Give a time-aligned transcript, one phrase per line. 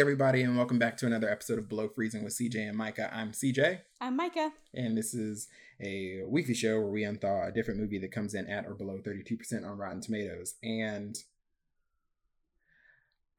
[0.00, 3.10] everybody, and welcome back to another episode of Below Freezing with CJ and Micah.
[3.14, 4.50] I'm CJ, I'm Micah.
[4.72, 5.46] and this is
[5.78, 8.98] a weekly show where we unthaw a different movie that comes in at or below
[8.98, 10.54] 32% on Rotten Tomatoes.
[10.62, 11.18] And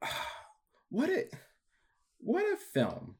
[0.88, 1.24] what a
[2.18, 3.16] what a film!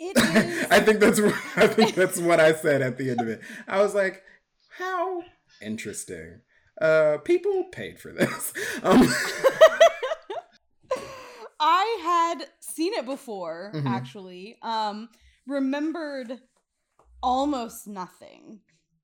[0.00, 0.66] It is.
[0.68, 3.40] I think that's what, I think that's what I said at the end of it.
[3.68, 4.24] I was like,
[4.78, 5.22] how
[5.62, 6.40] interesting.
[6.80, 8.52] Uh, people paid for this.
[8.82, 9.02] Um,
[11.60, 13.86] I had seen it before, Mhm.
[13.86, 14.58] actually.
[14.62, 15.10] Um,
[15.46, 16.40] remembered
[17.22, 18.60] almost nothing.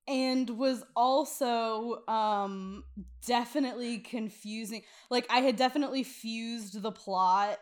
[0.09, 2.85] And was also um
[3.27, 4.83] definitely confusing.
[5.11, 7.59] Like I had definitely fused the plot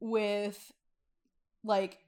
[0.00, 0.72] with
[1.64, 1.98] like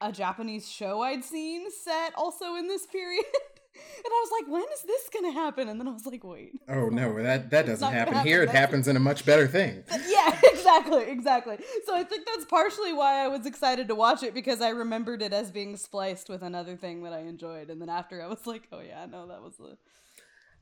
[0.00, 3.24] a Japanese show I'd seen set also in this period.
[3.74, 5.68] and I was like, when is this gonna happen?
[5.68, 6.52] And then I was like, wait.
[6.68, 8.28] oh no, that that doesn't happen happen.
[8.28, 8.42] here.
[8.42, 9.84] It happens in a much better thing.
[10.08, 11.58] yeah, exactly, exactly.
[11.86, 15.22] So I think that's partially why I was excited to watch it because I remembered
[15.22, 18.46] it as being spliced with another thing that I enjoyed, and then after I was
[18.46, 19.76] like, oh yeah, no, that was a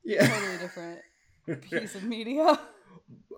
[0.05, 0.27] Yeah.
[0.27, 1.01] totally different
[1.63, 2.59] piece of media.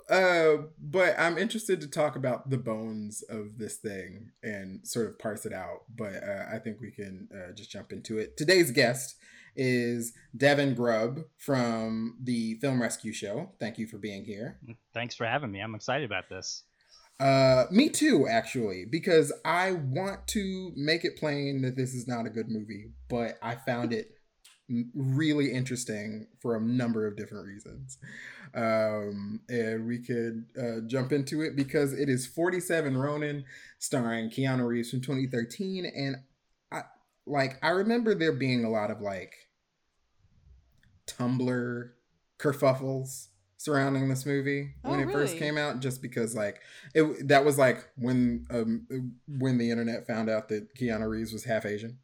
[0.08, 5.20] Uh, but I'm interested to talk about the bones of this thing and sort of
[5.20, 5.82] parse it out.
[5.94, 8.36] But uh, I think we can uh, just jump into it.
[8.36, 9.14] Today's guest
[9.56, 13.52] is Devin Grubb from the Film Rescue Show.
[13.58, 14.58] Thank you for being here.
[14.94, 15.60] Thanks for having me.
[15.60, 16.64] I'm excited about this.
[17.20, 22.26] Uh, me too, actually, because I want to make it plain that this is not
[22.26, 24.12] a good movie, but I found it
[24.94, 27.98] really interesting for a number of different reasons.
[28.54, 33.44] Um, and we could uh, jump into it because it is 47 Ronin,
[33.78, 36.16] starring Keanu Reeves from 2013, and
[37.26, 39.34] like I remember there being a lot of like
[41.06, 41.90] Tumblr
[42.38, 46.60] kerfuffles surrounding this movie when Oh, it first came out just because like
[46.94, 48.86] it that was like when um
[49.28, 51.98] when the internet found out that Keanu Reeves was half Asian.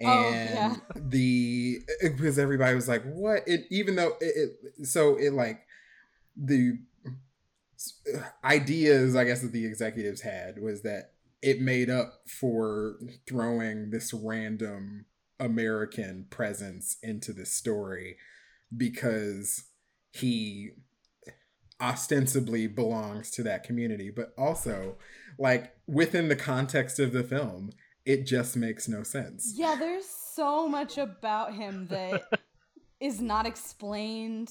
[0.00, 0.76] And Oh, yeah.
[0.96, 3.42] the because everybody was like what?
[3.46, 5.60] It even though it, it so it like
[6.36, 6.78] the
[8.44, 11.12] ideas I guess that the executives had was that
[11.44, 12.96] it made up for
[13.28, 15.04] throwing this random
[15.38, 18.16] American presence into the story
[18.74, 19.64] because
[20.10, 20.70] he
[21.82, 24.96] ostensibly belongs to that community, but also
[25.38, 27.72] like within the context of the film,
[28.06, 29.52] it just makes no sense.
[29.54, 32.22] Yeah, there's so much about him that
[33.00, 34.50] is not explained.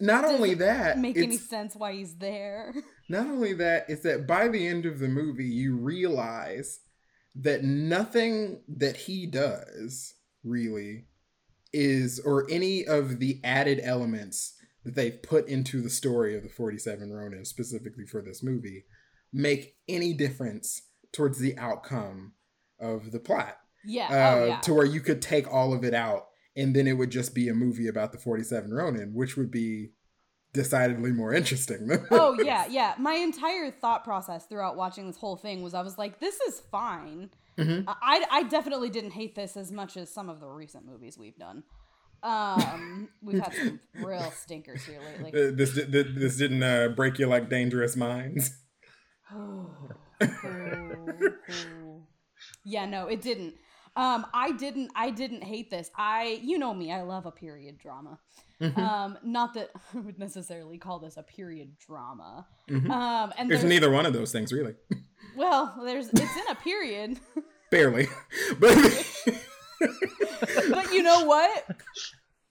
[0.00, 2.74] Not only Doesn't that, Make any sense why he's there?
[3.08, 6.80] not only that, it's that by the end of the movie, you realize
[7.34, 11.06] that nothing that he does really
[11.72, 14.54] is, or any of the added elements
[14.84, 18.84] that they've put into the story of the 47 Ronin, specifically for this movie,
[19.32, 20.82] make any difference
[21.12, 22.32] towards the outcome
[22.80, 23.58] of the plot.
[23.84, 24.08] Yeah.
[24.10, 24.60] Uh, oh yeah.
[24.60, 26.26] To where you could take all of it out
[26.56, 29.92] and then it would just be a movie about the 47 Ronin, which would be
[30.52, 31.88] decidedly more interesting.
[32.10, 32.46] oh this.
[32.46, 32.94] yeah, yeah.
[32.98, 36.60] My entire thought process throughout watching this whole thing was I was like, this is
[36.70, 37.30] fine.
[37.58, 37.84] Mhm.
[37.86, 41.36] I I definitely didn't hate this as much as some of the recent movies we've
[41.36, 41.64] done.
[42.22, 45.30] Um, we've had some real stinkers here lately.
[45.30, 48.50] Uh, this this didn't uh, break you like Dangerous Minds.
[49.34, 49.70] oh
[52.64, 53.54] yeah, no, it didn't.
[53.94, 54.90] Um, I didn't.
[54.96, 55.90] I didn't hate this.
[55.96, 56.92] I, you know me.
[56.92, 58.18] I love a period drama.
[58.60, 58.78] Mhm.
[58.78, 62.46] Um, not that I would necessarily call this a period drama.
[62.70, 62.88] Mhm.
[62.90, 64.74] Um, and There's there's- neither one of those things really,
[65.36, 67.18] Well, there's it's in a period.
[67.70, 68.06] barely.
[68.58, 68.76] But
[70.70, 71.66] but you know what?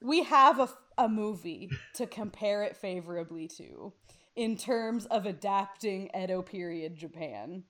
[0.00, 0.68] We have a,
[0.98, 3.92] a movie to compare it favorably to
[4.36, 7.64] in terms of adapting Edo period Japan.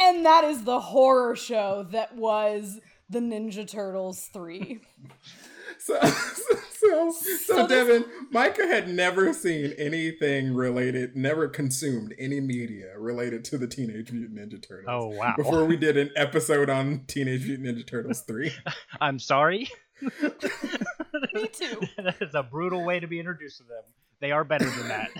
[0.00, 4.80] And that is the horror show that was the Ninja Turtles 3.
[5.78, 12.40] so, So, so, So this- Devin, Micah had never seen anything related, never consumed any
[12.40, 14.86] media related to the Teenage Mutant Ninja Turtles.
[14.88, 15.34] Oh wow.
[15.36, 18.52] Before we did an episode on Teenage Mutant Ninja Turtles 3.
[19.00, 19.68] I'm sorry.
[20.02, 21.80] Me too.
[21.98, 23.82] that is a brutal way to be introduced to them.
[24.20, 25.10] They are better than that.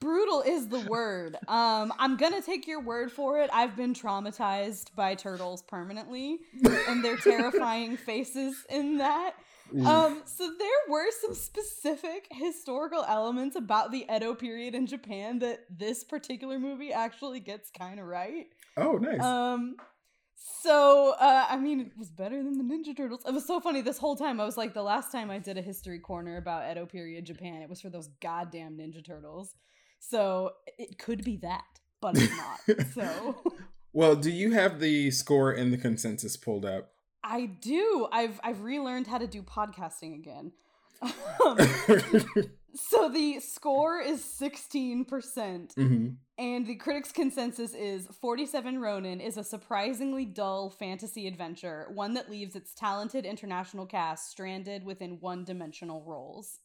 [0.00, 1.36] Brutal is the word.
[1.48, 3.50] Um, I'm gonna take your word for it.
[3.52, 6.40] I've been traumatized by turtles permanently,
[6.88, 9.34] and their terrifying faces in that.
[9.84, 15.60] Um, so there were some specific historical elements about the Edo period in Japan that
[15.70, 18.46] this particular movie actually gets kind of right.
[18.76, 19.20] Oh, nice.
[19.20, 19.76] Um,
[20.62, 23.22] so uh, I mean, it was better than the Ninja Turtles.
[23.26, 24.40] It was so funny this whole time.
[24.40, 27.62] I was like, the last time I did a history corner about Edo period Japan,
[27.62, 29.54] it was for those goddamn Ninja Turtles.
[29.98, 31.64] So it could be that,
[32.00, 32.86] but it's not.
[32.94, 33.36] so
[33.92, 36.92] well, do you have the score and the consensus pulled up?
[37.24, 38.06] I do.
[38.12, 40.52] I've I've relearned how to do podcasting again.
[41.44, 41.58] Um,
[42.74, 45.72] so the score is sixteen percent.
[45.74, 52.14] hmm And the critics' consensus is 47 Ronin is a surprisingly dull fantasy adventure, one
[52.14, 56.60] that leaves its talented international cast stranded within one dimensional roles.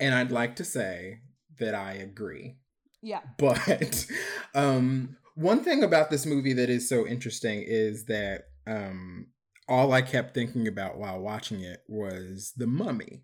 [0.00, 1.20] And I'd like to say
[1.58, 2.56] that I agree.
[3.02, 3.20] Yeah.
[3.38, 4.06] But
[4.54, 9.28] um, one thing about this movie that is so interesting is that um,
[9.68, 13.22] all I kept thinking about while watching it was the mummy.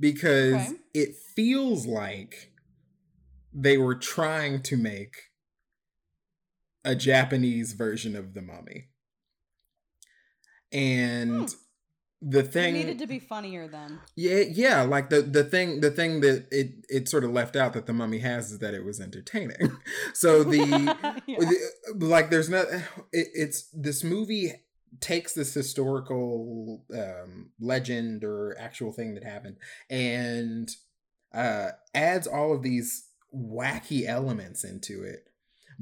[0.00, 0.76] Because Okay.
[0.94, 2.52] it feels like
[3.52, 5.14] they were trying to make
[6.84, 8.88] a Japanese version of the mummy.
[10.72, 11.54] And
[12.24, 13.98] the It thing needed to be funnier then.
[14.14, 14.82] yeah, yeah.
[14.82, 17.92] Like the the thing the thing that it it sort of left out that the
[17.92, 19.76] mummy has is that it was entertaining.
[20.14, 20.58] so the,
[21.26, 21.36] Yeah.
[21.40, 22.66] the- like there's not
[23.12, 24.52] it, it's this movie
[25.00, 29.56] takes this historical um legend or actual thing that happened
[29.90, 30.70] and
[31.34, 35.28] uh adds all of these wacky elements into it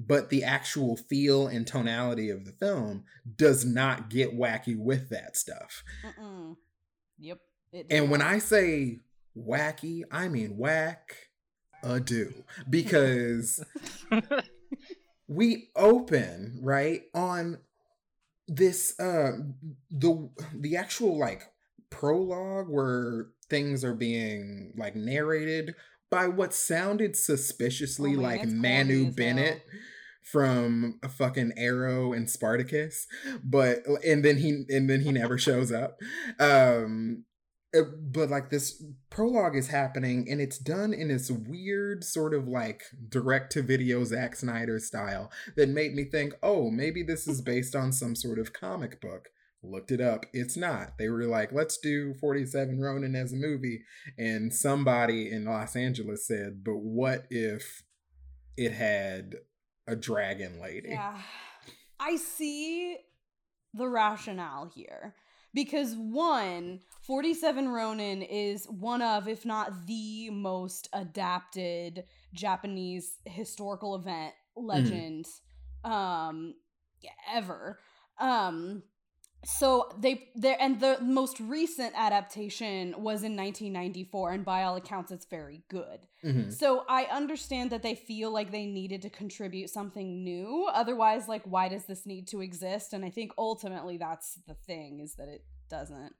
[0.06, 3.04] but the actual feel and tonality of the film
[3.36, 6.56] does not get wacky with that stuff Mm-mm.
[7.20, 7.38] Yep.
[7.90, 8.22] And when.
[8.22, 9.00] I say
[9.36, 11.14] wacky, I mean whack
[11.82, 13.64] a do because
[15.28, 17.58] we open right on
[18.48, 19.32] this uh
[19.90, 21.42] the the actual like
[21.90, 25.74] prologue where things are being like narrated
[26.10, 29.80] by what sounded suspiciously Oh man, like Manu Bennett hell.
[30.30, 33.06] From a fucking Arrow and Spartacus,
[33.42, 35.98] but and then he and then he never shows up.
[36.38, 37.24] Um
[37.76, 42.48] uh, but like this prologue is happening and it's done in this weird sort of
[42.48, 47.40] like direct to video Zack Snyder style that made me think, oh, maybe this is
[47.40, 49.28] based on some sort of comic book.
[49.62, 50.26] Looked it up.
[50.32, 50.96] It's not.
[50.98, 53.82] They were like, let's do 47 Ronin as a movie.
[54.18, 57.82] And somebody in Los Angeles said, but what if
[58.56, 59.34] it had
[59.90, 60.90] a dragon lady?
[60.90, 61.16] Yeah.
[61.98, 62.96] I see
[63.74, 65.14] the rationale here.
[65.52, 74.32] Because one, 47 Ronin is one of, if not the most adapted Japanese historical event
[74.56, 75.26] legend
[75.84, 76.54] um
[77.32, 77.80] ever.
[78.18, 78.82] Um
[79.44, 85.10] so they there and the most recent adaptation was in 1994 and by all accounts
[85.10, 86.00] it's very good.
[86.22, 86.52] Mhm.
[86.52, 90.68] So I understand that they feel like they needed to contribute something new.
[90.72, 92.92] Otherwise, like, why does this need to exist?
[92.92, 96.12] And I think ultimately that's the thing is that it doesn't.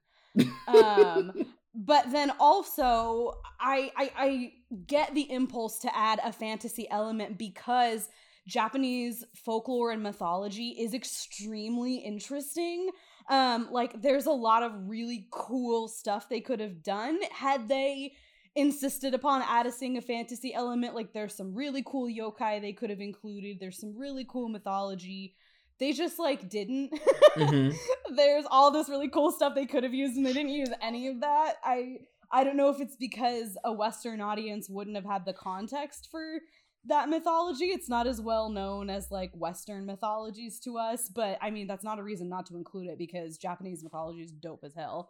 [0.67, 1.31] um,
[1.75, 4.53] but then also, I, I I
[4.87, 8.09] get the impulse to add a fantasy element because
[8.47, 12.89] Japanese folklore and mythology is extremely interesting.
[13.31, 18.13] Um, like there's a lot of really cool stuff they could have done had they
[18.55, 20.93] insisted upon adding a fantasy element.
[20.95, 23.57] Like there's some really cool yokai they could have included.
[23.59, 25.33] There's some really cool mythology.
[25.79, 26.91] They just like didn't.
[27.37, 27.73] Mhm.
[28.15, 31.07] There's all this really cool stuff they could have used and they didn't use any
[31.07, 31.55] of that.
[31.63, 31.99] I
[32.31, 36.39] I don't know if it's because a Western audience wouldn't have had the context for
[36.85, 37.65] that mythology.
[37.65, 41.83] It's not as well known as like Western mythologies to us, but I mean that's
[41.83, 45.09] not a reason not to include it because Japanese mythology is dope as hell.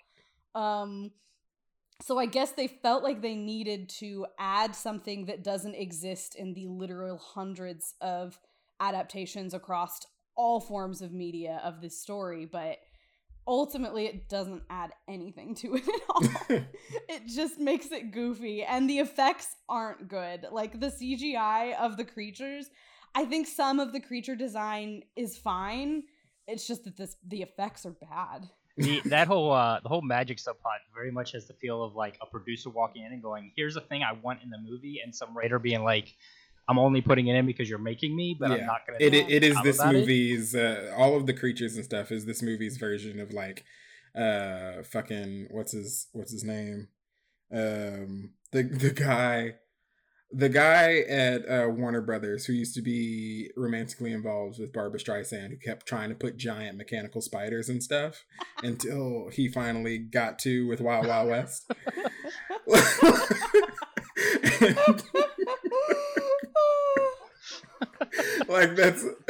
[0.55, 1.11] Um
[2.01, 6.53] so I guess they felt like they needed to add something that doesn't exist in
[6.53, 8.39] the literal hundreds of
[8.79, 9.99] adaptations across
[10.35, 12.77] all forms of media of this story, but
[13.47, 16.23] ultimately it doesn't add anything to it at all.
[17.09, 20.47] it just makes it goofy and the effects aren't good.
[20.51, 22.69] Like the CGI of the creatures,
[23.15, 26.03] I think some of the creature design is fine.
[26.47, 28.49] It's just that this the effects are bad.
[28.77, 32.17] the, that whole uh, the whole magic subplot very much has the feel of like
[32.21, 35.13] a producer walking in and going, "Here's a thing I want in the movie," and
[35.13, 36.15] some writer being like,
[36.67, 39.29] "I'm only putting it in because you're making me, but I'm not gonna." It, it,
[39.29, 42.77] it is anything this movie's uh, all of the creatures and stuff is this movie's
[42.77, 43.63] version of like
[44.13, 46.89] uh fucking what's his what's his name
[47.53, 49.53] um the the guy
[50.33, 55.49] the guy at uh, Warner Brothers who used to be romantically involved with Barbra Streisand
[55.49, 58.23] who kept trying to put giant mechanical spiders and stuff
[58.63, 61.69] until he finally got to with Wild Wild West.
[64.61, 65.03] And-
[68.47, 69.03] like that's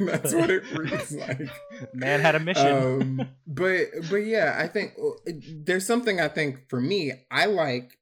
[0.00, 1.48] that's what it reads like.
[1.92, 2.66] Man had a mission.
[2.66, 5.32] Um, but but yeah, I think uh,
[5.64, 7.96] there's something I think for me I liked.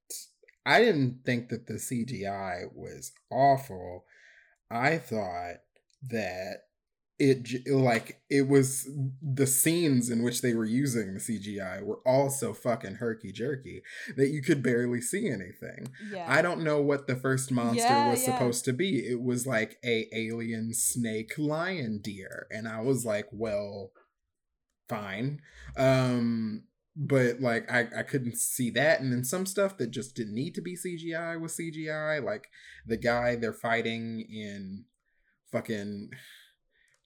[0.64, 4.04] I didn't think that the CGI was awful.
[4.70, 5.56] I thought
[6.08, 6.62] that
[7.24, 8.88] it like it was
[9.22, 13.82] the scenes in which they were using the CGI were all so fucking herky jerky
[14.16, 15.86] that you could barely see anything.
[16.10, 16.26] yeah.
[16.28, 18.34] I don't know what the first monster Yeah, was yeah.
[18.34, 18.98] supposed to be.
[19.06, 23.92] It was like a alien snake lion deer and I was like, well,
[24.88, 25.40] fine.
[25.76, 26.64] Um
[26.96, 30.54] but like I I couldn't see that and then some stuff that just didn't need
[30.56, 32.48] to be CGI was CGI like
[32.84, 34.86] the guy they're fighting in
[35.52, 36.10] fucking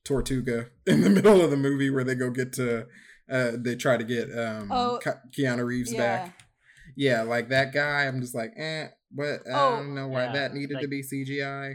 [0.07, 2.87] Tortuga in the middle of the movie where they go get to
[3.31, 5.01] uh they try to get um Oh,
[5.37, 5.99] Keanu Reeves yeah.
[5.99, 6.39] back.
[6.97, 10.33] Yeah, like that guy, I'm just like, eh, but I Oh, don't know why yeah,
[10.33, 11.75] that needed to be CGI.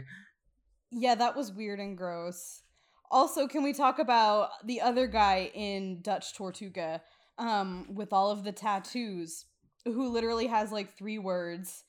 [0.90, 2.62] Yeah, that was weird and gross.
[3.10, 7.02] Also, can we talk about the other guy in Dutch Tortuga
[7.38, 9.44] um, with all of the tattoos,
[9.84, 11.84] who literally has like three words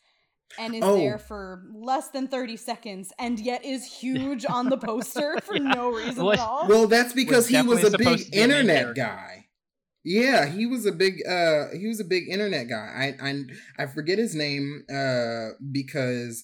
[0.60, 0.98] and is Oh.
[0.98, 5.90] there for less than 30 seconds and yet is huge on the poster for no
[5.92, 6.68] reason Well, at all?
[6.68, 8.10] Well, that's because he was a big to be a
[8.48, 9.48] main internet guy.
[10.06, 13.16] Yeah, he was a big uh he was a big internet guy.
[13.22, 13.44] I I
[13.80, 16.44] I forget his name uh because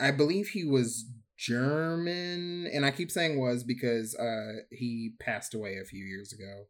[0.00, 1.04] I believe he was
[1.36, 6.64] German and I keep saying was because uh he passed away a few years ago.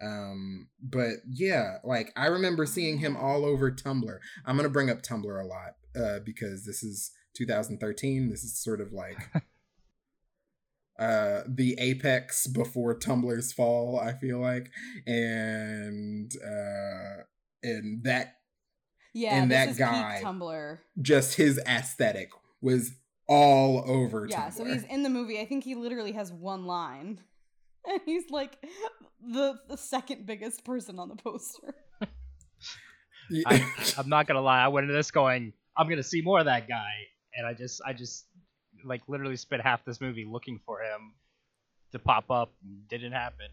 [0.00, 4.18] Um but yeah, like I remember seeing him all over Tumblr.
[4.46, 8.30] I'm going to bring up Tumblr a lot uh because this is 2013.
[8.30, 9.18] This is sort of like
[10.98, 14.70] uh the apex before Tumblr's fall, I feel like.
[15.06, 17.22] And uh
[17.62, 18.36] and that
[19.12, 20.78] yeah, and this that is guy- peak Tumblr.
[21.00, 22.92] just his aesthetic was
[23.28, 24.52] all over Yeah, Tumblr.
[24.54, 25.40] so he's in the movie.
[25.40, 27.20] I think he literally has one line.
[27.86, 28.56] And he's like
[29.22, 31.74] the, the second biggest person on the poster.
[33.46, 33.62] I,
[33.98, 34.64] I'm not gonna lie.
[34.64, 36.92] I went into this going, I'm gonna see more of that guy,
[37.36, 38.26] and I just, I just,
[38.84, 41.14] like, literally spent half this movie looking for him
[41.92, 42.52] to pop up.
[42.88, 43.46] Didn't happen.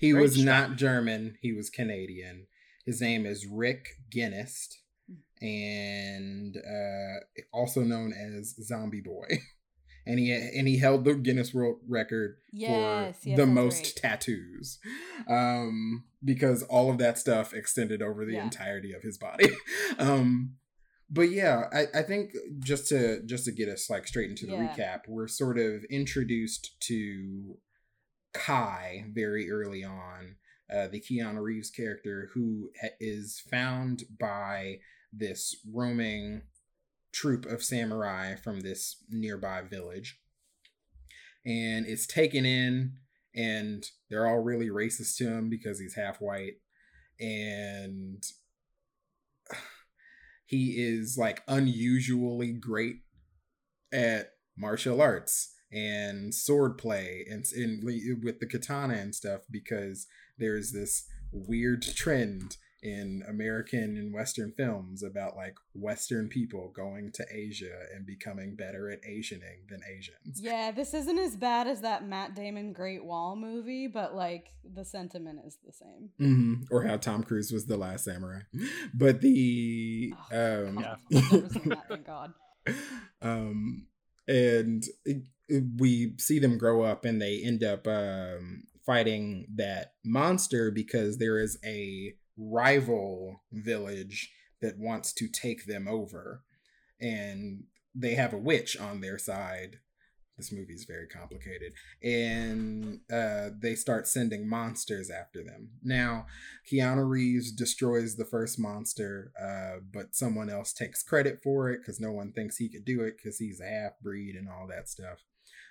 [0.00, 0.70] he very was distracting.
[0.70, 2.46] not German, he was Canadian.
[2.84, 4.74] His name is Rick Genest
[5.42, 7.20] and uh
[7.52, 9.26] also known as Zombie Boy.
[10.08, 13.92] And he and he held the Guinness World Record Yes, for yes, the most right.
[13.96, 14.78] tattoos
[15.28, 18.44] um because all of that stuff extended over the Yeah.
[18.44, 19.48] entirety of his body
[19.98, 20.54] um
[21.10, 24.54] but yeah I, I think just to just to get us like straight into the
[24.54, 24.74] Yeah.
[24.76, 27.58] recap we're sort of introduced to
[28.32, 30.36] kai very early on
[30.72, 34.80] uh, the keanu reeves character who ha- is found by
[35.12, 36.42] this roaming
[37.12, 40.18] troop of samurai from this nearby village
[41.46, 42.94] and it's taken in
[43.34, 46.54] and they're all really racist to him because he's half white
[47.20, 48.22] and
[50.46, 52.96] he is like unusually great
[53.92, 57.84] at martial arts and sword play and, and
[58.22, 60.06] with the katana and stuff because
[60.38, 67.26] there's this weird trend in American and Western films about like Western people going to
[67.32, 70.40] Asia and becoming better at Asianing than Asians.
[70.40, 74.84] Yeah, this isn't as bad as that Matt Damon Great Wall movie, but like the
[74.84, 76.10] sentiment is the same.
[76.18, 78.40] hmm Or how Tom Cruise was the last samurai.
[78.94, 82.32] But the Oh, um God, I've never seen that, thank God.
[83.22, 83.86] um
[84.28, 89.94] and it- it- we see them grow up and they end up um fighting that
[90.04, 96.42] monster because there is a rival village that wants to take them over.
[97.00, 97.64] And
[97.94, 99.78] they have a witch on their side.
[100.36, 101.72] This movie is very complicated.
[102.02, 105.70] And uh, they start sending monsters after them.
[105.82, 106.26] Now
[106.70, 112.00] keanu reeves destroys the first monster uh, but someone else takes credit for it because
[112.00, 114.88] no one thinks he could do it because he's a half breed and all that
[114.88, 115.24] stuff.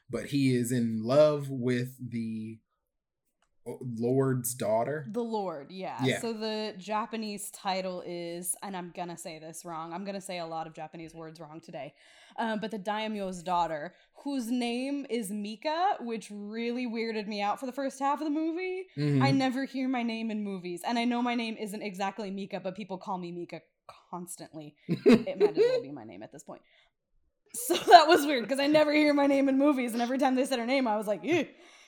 [0.10, 2.60] But he is in love with the
[3.66, 5.08] Lord's daughter.
[5.12, 5.98] The Lord, yeah.
[6.04, 6.20] Yeah.
[6.20, 9.92] So the Japanese title is, and I'm gonna say this wrong.
[9.92, 11.94] I'm gonna say a lot of Japanese words wrong today.
[12.38, 17.66] Um, but the daimyo's daughter, whose name is Mika, which really weirded me out for
[17.66, 18.86] the first half of the movie.
[18.98, 19.24] Mhm.
[19.24, 22.60] I never hear my name in movies, and I know my name isn't exactly Mika,
[22.60, 23.62] but people call me Mika
[24.12, 24.76] constantly.
[24.88, 26.62] it might as well be my name at this point.
[27.54, 30.36] So that was weird because I never hear my name in movies, and every time
[30.36, 31.48] they said her name, I was like, Ew.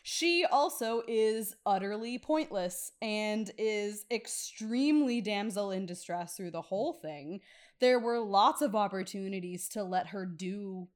[0.09, 7.41] She also is utterly pointless and is extremely damsel in distress through the whole thing.
[7.81, 10.87] There were lots of opportunities to let her do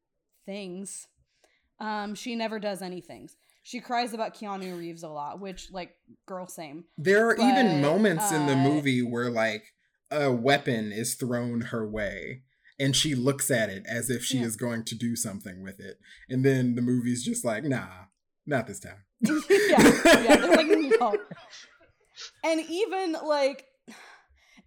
[0.46, 1.10] things.
[1.78, 3.30] Um, she never does anything.
[3.64, 6.86] She cries about Keanu Reeves a lot, which, like, girl, same.
[6.98, 9.74] There are But, even moments in the uh, movie where like
[10.10, 12.44] a weapon is thrown her way
[12.80, 14.46] and she looks at it as if she Yeah.
[14.46, 16.00] is going to do something with it.
[16.30, 18.06] And then the movie's just like, nah,
[18.46, 19.04] not this time.
[19.22, 21.18] yeah, yeah, they're like, no.
[22.44, 23.66] And even like,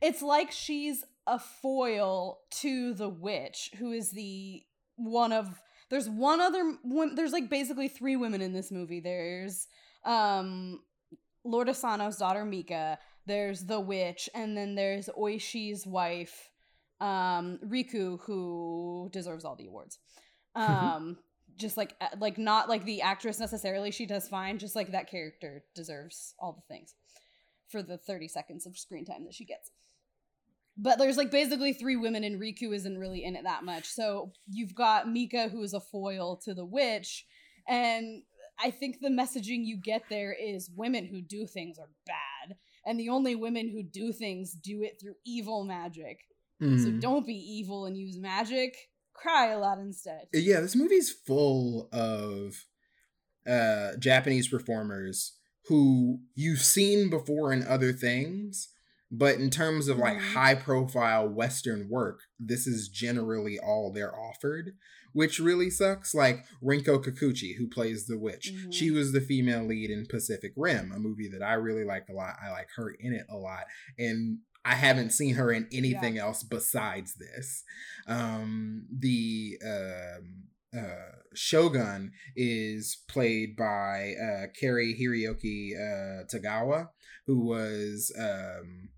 [0.01, 4.63] it's like she's a foil to the witch, who is the
[4.97, 5.61] one of.
[5.91, 6.75] There's one other.
[7.15, 9.01] There's like basically three women in this movie.
[9.01, 9.67] There's
[10.05, 10.81] um,
[11.45, 12.99] Lord Asano's daughter Mika.
[13.27, 16.51] There's the witch, and then there's Oishi's wife,
[17.01, 19.99] um, Riku, who deserves all the awards.
[20.57, 21.19] Um,
[21.57, 25.65] just like like not like the actress necessarily she does fine just like that character
[25.75, 26.95] deserves all the things
[27.69, 29.71] for the 30 seconds of screen time that she gets.
[30.77, 33.87] But there's like basically three women and riku isn't really in it that much.
[33.87, 37.25] So you've got mika who is a foil to the witch
[37.67, 38.23] and
[38.63, 43.01] i think the messaging you get there is women who do things are bad and
[43.01, 46.21] the only women who do things do it through evil magic.
[46.61, 47.01] So Mhm.
[47.01, 48.77] don't be evil and use magic
[49.15, 52.65] cry a lot instead yeah, this movie's full of
[53.47, 55.37] uh Japanese performers
[55.69, 58.69] who you've seen before in other things,
[59.11, 60.33] but in terms of like Mhm.
[60.33, 64.73] high profile western work, this is generally all they're offered,
[65.15, 66.15] which really sucks.
[66.15, 68.53] Like Rinko Kikuchi who plays the witch.
[68.53, 68.73] Mhm.
[68.75, 72.15] She was the female lead in Pacific Rim, a movie that I really liked a
[72.15, 72.37] lot.
[72.43, 73.65] I like her in it a lot.
[73.99, 77.63] And I haven't seen her in anything else besides this.
[78.07, 80.45] Um, the um,
[80.77, 86.89] uh, Shogun is played by uh, Cary Hiroyuki uh, Tagawa,
[87.27, 88.89] who was um,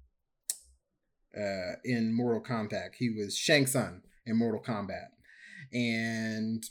[1.37, 2.95] uh, in Mortal Kombat.
[2.99, 5.09] He was Shang Tsung in Mortal Kombat,
[5.73, 6.65] and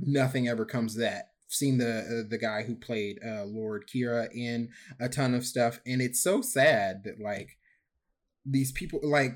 [0.00, 1.30] nothing ever comes that.
[1.48, 5.80] Seen the uh, the guy who played uh, Lord Kira in a ton of stuff,
[5.86, 7.56] and it's so sad that like
[8.48, 9.32] these people like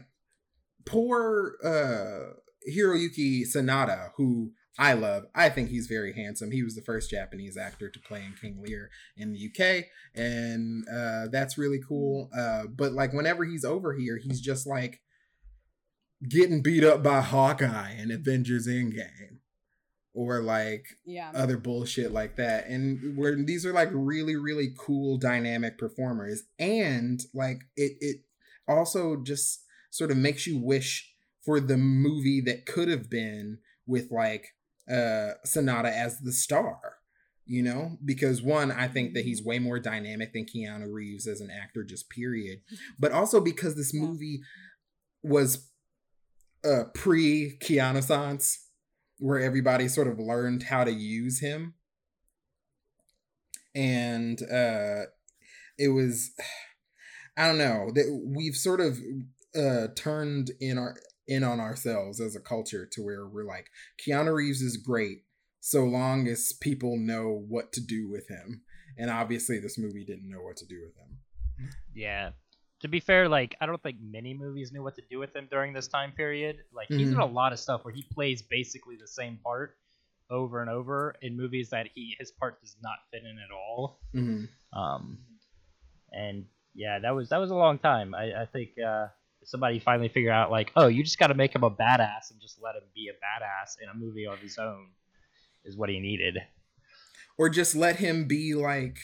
[0.87, 2.35] poor uh
[2.69, 5.25] Hiroyuki Sanada, who I love.
[5.35, 6.51] I think he's very handsome.
[6.53, 10.85] He was the first Japanese actor to play in King Lear in the UK, and
[10.89, 12.31] uh, that's really cool.
[12.37, 15.01] Uh, but like whenever he's over here, he's just like
[16.27, 19.41] getting beat up by Hawkeye in Avengers Endgame,
[20.15, 22.67] or like yeah other bullshit like that.
[22.67, 26.45] And where these are like really, really cool dynamic performers.
[26.59, 28.17] And like it it
[28.71, 31.13] also just sort of makes you wish
[31.45, 34.55] for the movie that could have been with like
[34.89, 36.79] uh Sanada as the star.
[37.47, 41.41] You know, because one, I think that he's way more dynamic than Keanu Reeves as
[41.41, 42.61] an actor, just period.
[42.99, 44.41] But also because this movie
[45.23, 45.69] was
[46.65, 48.57] uh pre Keanussance,
[49.19, 51.75] where everybody sort of learned how to use him.
[53.75, 55.07] And uh
[55.79, 56.31] it was
[57.37, 58.99] I don't know, that we've sort of
[59.55, 64.35] uh turned in our in on ourselves as a culture to where we're like Keanu
[64.35, 65.25] Reeves is great
[65.61, 68.63] so long as people know what to do with him.
[68.97, 71.19] And obviously this movie didn't know what to do with him.
[71.95, 72.31] Yeah.
[72.81, 75.49] To be fair, like I don't think many movies knew what to do with him
[75.51, 76.59] during this time period.
[76.73, 79.77] Like he's in a lot of stuff where he plays basically the same part
[80.31, 84.01] over and over in movies that he his part does not fit in at all.
[84.15, 84.49] Mhm.
[84.73, 85.19] Um,
[86.11, 88.15] and yeah, that was that was a long time.
[88.15, 89.07] I, I think uh,
[89.45, 92.41] somebody finally figured out like, oh, you just got to make him a badass and
[92.41, 94.89] just let him be a badass in a movie of his own,
[95.65, 96.39] is what he needed.
[97.39, 98.99] Or just let him be like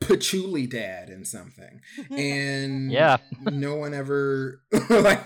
[0.00, 1.80] patchouli dad in something.
[2.10, 3.18] And Yeah.
[3.40, 5.20] no one ever like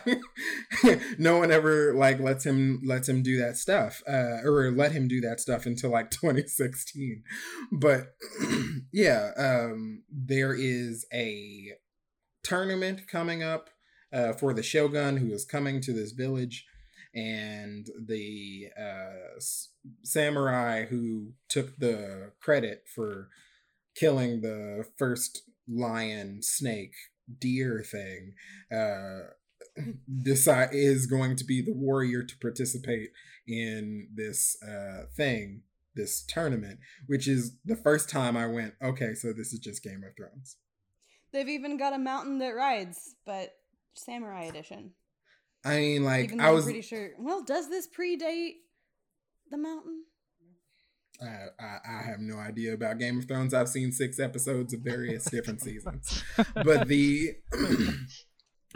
[1.19, 5.09] no one ever like lets him lets him do that stuff uh or let him
[5.09, 7.23] do that stuff until like 2016
[7.73, 8.15] but
[8.93, 11.73] yeah um there is a
[12.43, 13.71] tournament coming up
[14.13, 16.67] uh for the shogun who is coming to this village
[17.15, 19.71] and the uh s-
[20.03, 23.29] samurai who took the credit for
[23.95, 26.95] killing the first lion, snake,
[27.39, 28.35] deer thing,
[28.73, 29.31] uh,
[30.23, 33.11] decide is going to be the warrior to participate
[33.47, 35.63] in this uh, thing,
[35.95, 40.03] this tournament, which is the first time I went, okay, so this is just Game
[40.07, 40.57] of Thrones.
[41.33, 43.53] They've even got a mountain that rides, but
[43.95, 44.93] samurai edition.
[45.65, 47.11] I mean, like I was, pretty sure.
[47.19, 48.57] Well, does this predate
[49.51, 50.05] the mountain?
[51.23, 53.55] I, I, have no idea about Game of Thrones.
[53.55, 56.25] I've seen six episodes of various different seasons,
[56.55, 57.35] but the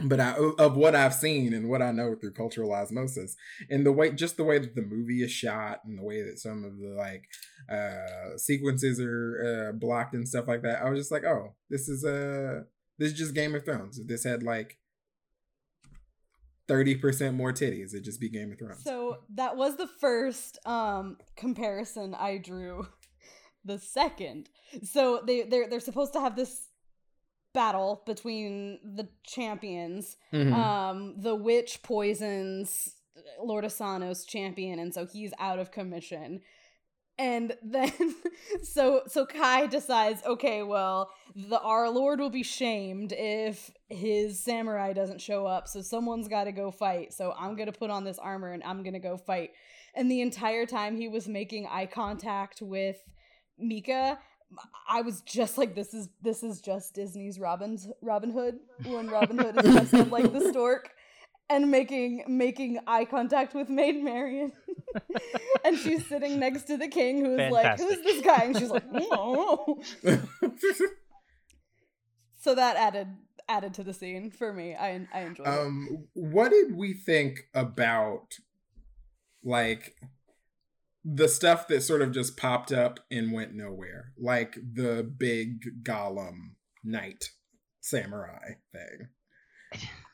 [0.05, 3.37] but I, of what I've seen and what I know through cultural osmosis,
[3.68, 6.38] and the way just the way that the movie is shot and the way that
[6.38, 7.24] some of the like
[7.70, 11.88] uh sequences are uh, blocked and stuff like that, I was just like, oh, this
[11.88, 12.62] is uh
[12.98, 13.98] this is just Game of Thrones.
[13.98, 14.79] If this had like
[16.68, 18.85] thirty percent more titties, it'd just be Game of Thrones.
[18.85, 22.87] So that was the first um comparison I drew.
[23.64, 24.48] The second,
[24.85, 26.68] so they they're they're supposed to have this
[27.52, 30.16] battle between the champions.
[30.33, 30.52] Mhm.
[30.54, 32.94] Um, the witch poisons
[33.42, 36.40] Lord Asano's champion, and so he's out of commission.
[37.18, 37.92] And then,
[38.62, 44.92] so so Kai decides, okay, well, the our Lord will be shamed if his samurai
[44.92, 45.66] doesn't show up.
[45.68, 47.12] So someone's got to go fight.
[47.12, 49.50] So I'm gonna put on this armor and I'm gonna go fight.
[49.94, 52.98] And the entire time he was making eye contact with
[53.59, 54.18] Mika,
[54.88, 59.38] I was just like, this is this is just Disney's Robin's Robin Hood when Robin
[59.38, 60.90] Hood is dressed up like the stork
[61.51, 64.53] and making making eye contact with Maid Marian.
[65.65, 68.45] and she's sitting next to the king who's like, Who's this guy?
[68.45, 69.81] And she's like, No.
[72.41, 73.09] So that added
[73.49, 74.75] added to the scene for me.
[74.75, 75.53] I I enjoyed it.
[75.53, 78.35] um, what did we think about
[79.45, 79.97] like
[81.05, 86.53] the stuff that sort of just popped up and went nowhere, like the big golem
[86.85, 87.31] knight
[87.81, 89.09] samurai thing?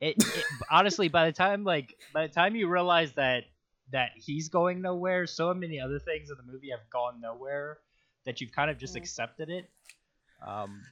[0.00, 3.44] it, it honestly by the time like by the time you realize that
[3.92, 7.78] that he's going nowhere so many other things in the movie have gone nowhere
[8.26, 9.00] that you've kind of just Yeah.
[9.02, 9.68] accepted it
[10.46, 10.82] um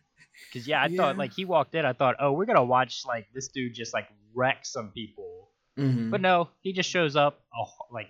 [0.53, 0.97] because yeah i Yeah.
[0.97, 3.93] thought like he walked in i thought oh we're gonna watch like this dude just
[3.95, 5.49] like wreck some people
[5.79, 6.11] Mm-hmm.
[6.11, 8.09] but no he just shows up oh, like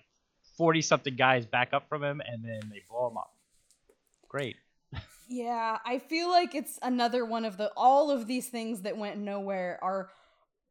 [0.57, 3.35] 40 something guys back up from him and then they blow him up
[4.29, 4.57] great
[5.29, 9.19] Yeah, I feel like it's another one of the all of these things that went
[9.19, 10.09] nowhere are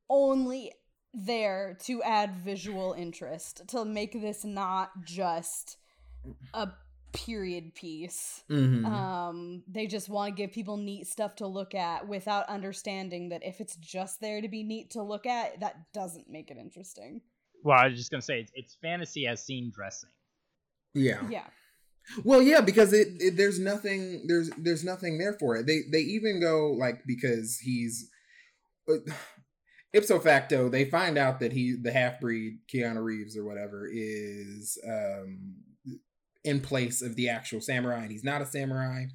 [0.10, 0.72] only
[1.14, 5.78] there to add visual interest to make this not just
[6.54, 6.70] a
[7.14, 8.44] period piece.
[8.50, 8.86] Mm-hmm.
[8.86, 13.44] Um they just want to give people neat stuff to look at without understanding that
[13.44, 17.22] if it's just there to be neat to look at, that doesn't make it interesting.
[17.64, 20.12] well i was just gonna say it's, it's fantasy as scene dressing
[20.98, 21.20] yeah.
[21.30, 21.46] Yeah.
[22.24, 25.68] Well, yeah, because it, it there's nothing there's there's nothing there for it.
[25.68, 28.10] They they even go like because he's
[28.90, 29.12] uh,
[29.98, 34.78] ipso facto they find out that he the half breed Keanu Reeves or whatever is
[34.88, 35.56] um
[36.44, 39.06] in place of the actual samurai and he's not a samurai.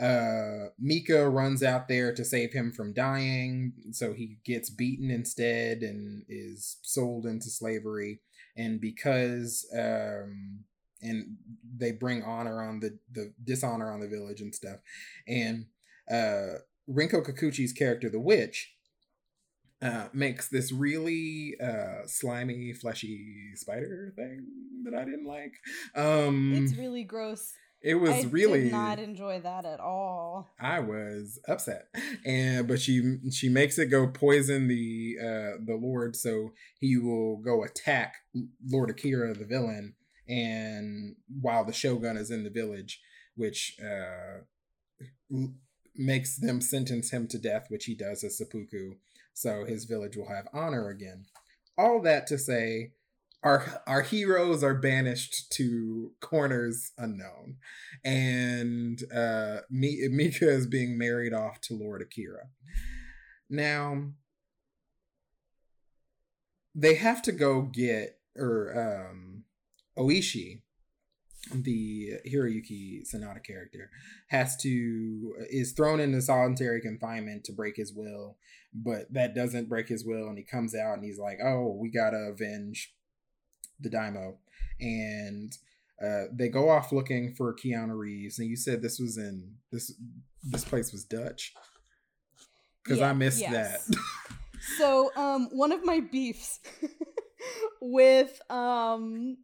[0.00, 5.78] Uh Mika runs out there to save him from dying, so he gets beaten instead
[5.82, 8.20] and is sold into slavery.
[8.56, 10.64] And because um
[11.00, 11.36] and
[11.76, 14.78] they bring honor on the the dishonor on the village and stuff.
[15.26, 15.66] And
[16.10, 18.74] uh Rinko Kikuchi's character, the witch,
[19.80, 24.46] uh, makes this really uh slimy, fleshy spider thing
[24.84, 25.52] that I didn't like.
[25.94, 27.52] Um It's really gross.
[27.80, 30.48] it was really I really did not enjoy that at all.
[30.60, 31.86] I was upset,
[32.24, 37.36] and but she she makes it go poison the uh the Lord, so he will
[37.36, 38.14] go attack
[38.68, 39.94] Lord Akira, the villain,
[40.28, 43.00] and while the Shogun is in the village,
[43.36, 44.42] which uh
[45.94, 48.94] makes them sentence him to death, which he does as seppuku,
[49.38, 51.26] so his village will have honor again.
[51.76, 52.92] All that to say.
[53.44, 57.58] Our, our heroes are banished to corners unknown
[58.04, 62.48] and uh Mi- Mika is being married off to Lord Akira.
[63.48, 64.08] Now
[66.74, 69.44] they have to go get or um
[69.96, 70.62] Oishi,
[71.52, 73.90] the Hiroyuki Sanada character,
[74.28, 78.36] has to is thrown into solitary confinement to break his will,
[78.74, 81.90] but that doesn't break his will, and he comes out and he's like, "Oh, we
[81.90, 82.94] gotta avenge
[83.80, 84.38] the Daimyo,"
[84.80, 85.56] and
[86.04, 89.92] uh, they go off looking for Keanu Reeves, and you said this was in this
[90.42, 91.54] this place was Dutch
[92.84, 93.86] because I missed yes.
[93.86, 93.96] that.
[94.76, 96.58] So, um, one of my beefs
[97.80, 99.36] with um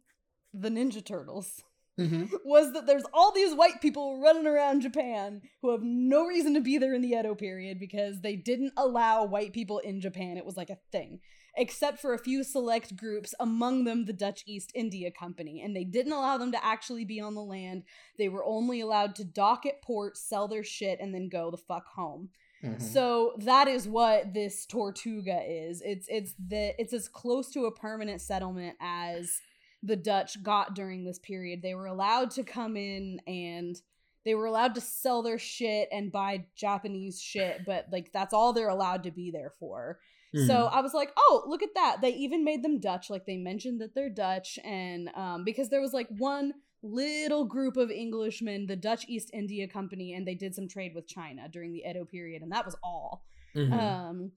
[0.53, 1.63] the Ninja Turtles
[1.97, 2.29] Mhm.
[2.45, 6.61] was that there's all these white people running around Japan who have no reason to
[6.61, 10.37] be there in the Edo period because they didn't allow white people in Japan.
[10.37, 11.19] It was like a thing.
[11.57, 15.85] Except for a few select groups, among them the Dutch East India Company, and they
[15.85, 17.83] didn't allow them to actually be on the land.
[18.17, 21.57] They were only allowed to dock at port, sell their shit, and then go the
[21.57, 22.29] fuck home.
[22.61, 22.81] Mhm.
[22.81, 25.81] So that is what this Tortuga is.
[25.81, 29.39] It's it's the it's as close to a permanent settlement as
[29.85, 31.61] the Dutch got during this period.
[31.61, 33.79] They were allowed to come in and
[34.23, 38.53] they were allowed to sell their shit and buy Japanese shit, but like that's all
[38.53, 39.99] they're allowed to be there for.
[40.47, 42.01] So I was like, oh, look at that.
[42.01, 43.09] They even made them Dutch.
[43.09, 44.59] Like they mentioned that they're Dutch.
[44.65, 49.65] And um, because there was like one little group of Englishmen, the Dutch East India
[49.65, 52.41] Company, and they did some trade with China during the Edo period.
[52.41, 53.23] And that was all.
[53.55, 53.71] Mhm.
[53.71, 54.31] Um,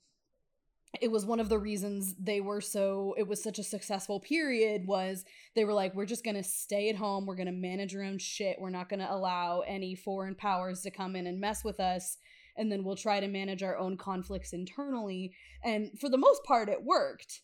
[1.00, 4.86] it was one of the reasons they were so it was such a successful period
[4.86, 5.24] was
[5.54, 7.26] they were like we're just gonna stay at home.
[7.26, 8.56] We're gonna manage our own shit.
[8.58, 12.16] We're not gonna allow any foreign powers to come in and mess with us.
[12.56, 15.32] And then we'll try to manage our own conflicts internally.
[15.62, 17.42] And for the most part it worked.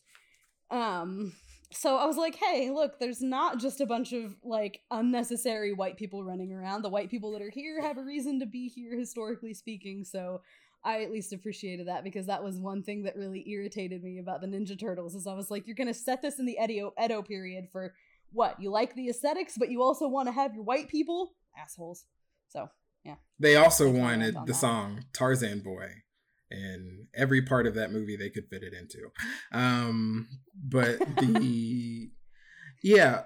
[0.71, 1.33] Um
[1.71, 5.97] so i was like hey look there's not just a bunch of like unnecessary white
[5.97, 6.81] people running around.
[6.81, 10.03] The white people that are here have a reason to be here historically speaking.
[10.03, 10.41] So
[10.85, 14.39] I at least appreciated that because that was one thing that really irritated me about
[14.41, 17.21] the Ninja Turtles is I was like, you're gonna set this in the Edo Edo
[17.23, 17.93] period for
[18.31, 18.61] what?
[18.61, 22.05] You like the aesthetics, but you also want to have your white people assholes.
[22.49, 22.69] So
[23.03, 24.55] yeah, They also wanted the that.
[24.55, 25.89] song Tarzan Boy
[26.51, 29.09] and every part of that movie they could fit it into.
[29.51, 30.27] Um,
[30.63, 32.09] but the
[32.83, 33.23] yeah,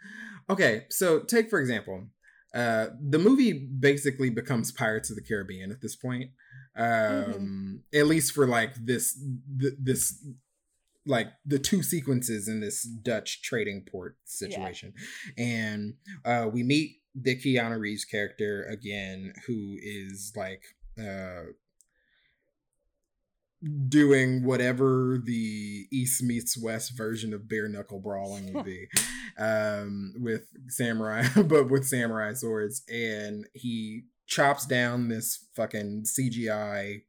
[0.50, 0.84] okay.
[0.90, 2.08] So take for example,
[2.54, 6.30] uh, the movie basically becomes Pirates of the Caribbean at this point.
[6.76, 9.18] Um, at least for like this
[9.60, 10.24] th- this
[11.04, 14.94] like the two sequences in this Dutch trading port situation.
[15.36, 20.62] And uh we meet the Keanu Reeves character again, who is like
[20.98, 21.52] uh
[23.88, 28.88] doing whatever the East meets West version of bare knuckle brawling would be.
[29.38, 37.02] um with samurai but with samurai swords and he chops down this fucking CGI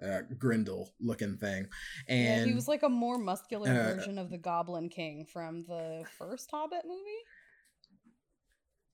[0.00, 1.66] uh Grendel looking thing
[2.08, 5.64] and yeah, he was like a more muscular uh, version of the Goblin King from
[5.66, 7.02] the first Hobbit movie.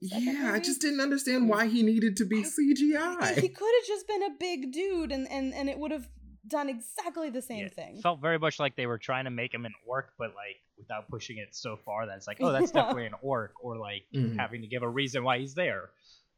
[0.03, 3.35] second yeah, I just didn't understand why he needed to be CGI.
[3.41, 6.09] He could have just been a big dude, and and and it would have
[6.47, 8.01] done exactly the same Yeah, thing.
[8.03, 11.09] Felt very much like they were trying to make him an orc, but like without
[11.09, 12.83] pushing it so far that it's like, oh, that's Yeah.
[12.83, 14.37] definitely an orc, or like Mhm.
[14.39, 15.91] having to give a reason why he's there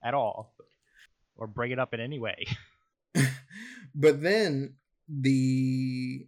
[0.05, 0.55] at all,
[1.37, 2.47] or bring it up in any way.
[3.95, 4.75] but then
[5.09, 6.27] the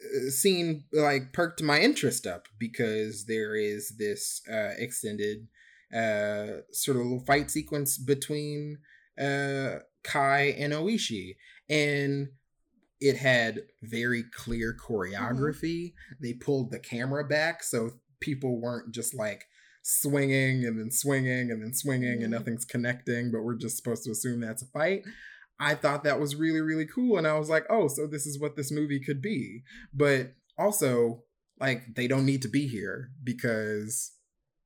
[0.00, 5.48] uh, scene like perked my interest up because there is this uh extended
[5.94, 8.78] uh sort of little fight sequence between
[9.20, 11.36] uh kai and oishi.
[11.68, 12.28] And
[13.00, 15.94] it had very clear choreography.
[16.20, 19.46] They pulled the camera back so people weren't just like
[19.82, 22.38] swinging and then swinging and then swinging and Mhm.
[22.38, 25.02] nothing's connecting but we're just supposed to assume that's a fight
[25.60, 27.18] I thought that was really, really cool.
[27.18, 29.62] And I was like, oh, so this is what this movie could be.
[29.94, 31.22] But also,
[31.60, 34.10] like, they don't need to be here because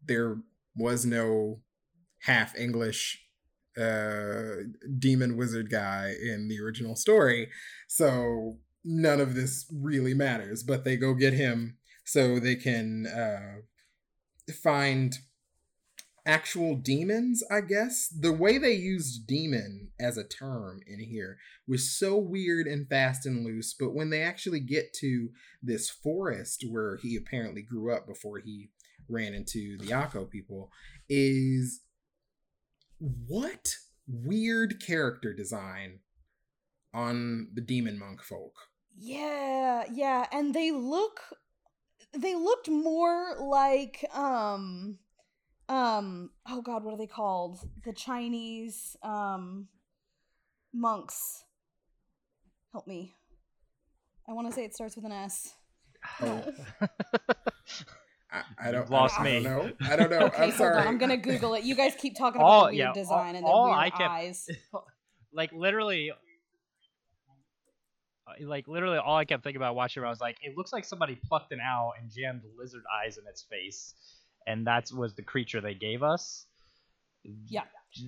[0.02, 0.38] there
[0.74, 1.60] was no
[2.22, 3.22] half English
[3.76, 4.62] uh
[4.98, 7.50] demon wizard guy in the original story.
[7.88, 10.62] So none of this really matters.
[10.62, 11.76] But they go get him
[12.06, 13.60] so they can uh
[14.52, 15.18] find
[16.26, 18.08] actual demons, I guess.
[18.08, 23.24] The way they used demon as a term in here was so weird and fast
[23.26, 25.30] and loose, but when they actually get to
[25.62, 28.70] this forest where he apparently grew up before he
[29.08, 30.70] ran into the Ako people,
[31.08, 31.82] is
[32.98, 33.76] what
[34.08, 36.00] weird character design
[36.92, 38.54] on the demon monk folk.
[38.98, 41.20] Yeah, yeah, and they look
[42.18, 44.98] they looked more like um
[45.68, 47.58] um oh god, what are they called?
[47.84, 49.68] The Chinese um
[50.72, 51.18] monks.
[52.72, 53.14] Help me.
[54.28, 55.54] I want to say it starts with an S.
[56.20, 56.42] Oh.
[58.30, 59.42] I, I don't lost I, I me.
[59.42, 59.72] don't know.
[59.88, 60.18] I don't know.
[60.26, 60.76] Okay, I'm sorry.
[60.76, 60.86] on.
[60.88, 61.64] I'm gonna Google it.
[61.64, 63.78] You guys keep talking about All- the weird yeah, all- design and their all weird
[63.78, 64.48] I kept- eyes.
[65.32, 66.10] like literally
[68.42, 70.84] like literally all I kept thinking about watching it, I was like, it looks like
[70.84, 73.94] somebody plucked an owl and jammed lizard eyes in its face,
[74.46, 76.46] and that was the creature they gave us.
[77.48, 77.62] Yeah.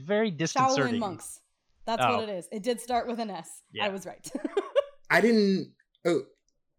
[0.04, 0.96] very disconcerting.
[0.96, 1.40] Shaolin monks.
[1.87, 2.16] That's Oh.
[2.18, 2.48] what it is.
[2.52, 3.62] It did start with an S.
[3.72, 3.88] I Yeah.
[3.88, 4.31] was right.
[5.11, 5.72] I didn't.
[6.04, 6.22] Oh,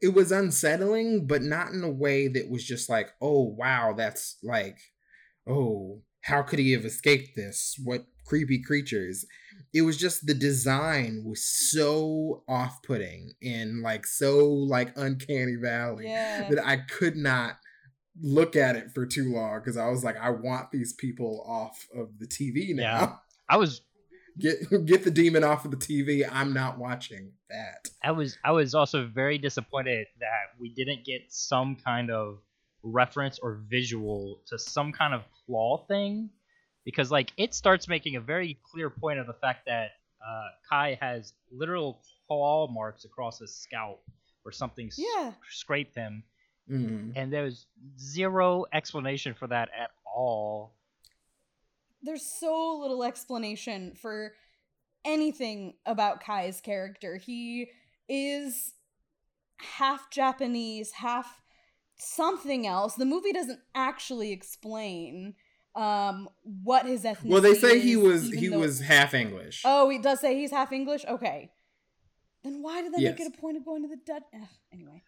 [0.02, 4.38] it was unsettling, but not in a way that was just like, oh wow, that's
[4.44, 4.78] like,
[5.48, 7.76] oh, how could he have escaped this?
[7.84, 9.26] What creepy creatures?
[9.74, 16.48] It was just the design was so off-putting and like so like uncanny valley Yeah.
[16.50, 17.58] that I could not
[18.22, 21.88] look at it for too long because I was like, I want these people off
[21.96, 22.84] of the TV now.
[22.84, 23.14] Yeah.
[23.50, 23.82] I was
[24.40, 26.26] Get get the demon off of the TV.
[26.32, 27.90] I'm not watching that.
[28.02, 32.38] I was I was also very disappointed that we didn't get some kind of
[32.82, 36.30] reference or visual to some kind of claw thing
[36.86, 39.92] because like it starts making a very clear point of the fact that
[40.26, 44.04] uh, Kai has literal claw marks across his scalp
[44.46, 45.34] or something s- Yeah.
[45.50, 46.24] scraped him
[46.70, 47.14] Mm.
[47.16, 47.66] and there's
[47.98, 50.76] zero explanation for that at all.
[52.02, 54.34] there's so little explanation for
[55.04, 57.18] anything about Kai's character.
[57.18, 57.72] He
[58.08, 58.74] is
[59.58, 61.42] half Japanese, half
[61.98, 62.96] something else.
[62.96, 65.34] The movie doesn't actually explain
[65.76, 69.62] um what his ethnicity Well, they say he was he though- was half English.
[69.66, 71.06] Oh, he does say he's half English?
[71.08, 71.52] Okay.
[72.44, 74.24] Then why did they make it a point of going to the Dutch?
[74.34, 75.04] Ugh, anyway.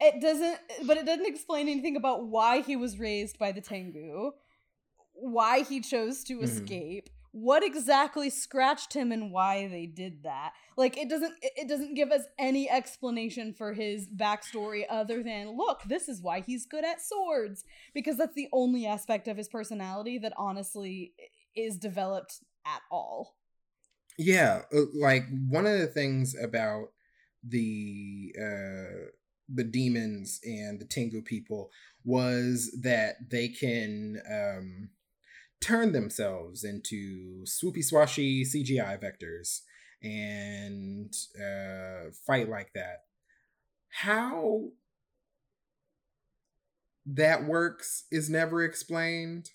[0.00, 4.30] It doesn't, but it doesn't explain anything about why he was raised by the Tengu,
[5.14, 6.42] why he chose to Mhm.
[6.44, 7.08] escape,
[7.42, 10.52] what exactly scratched him, and why they did that.
[10.76, 15.82] Like it doesn't, it doesn't give us any explanation for his backstory other than look,
[15.84, 20.18] this is why he's good at swords because that's the only aspect of his personality
[20.18, 21.14] that honestly
[21.54, 23.36] is developed at all.
[24.18, 26.88] Yeah, uh, like one of the things about
[27.42, 29.10] the uh
[29.48, 31.70] the demons and the Tengu people
[32.04, 34.90] was that they can um
[35.60, 39.60] turn themselves into swoopy swashy CGI vectors
[40.02, 43.04] and uh fight like that.
[43.90, 44.68] How
[47.06, 49.50] that works is never explained.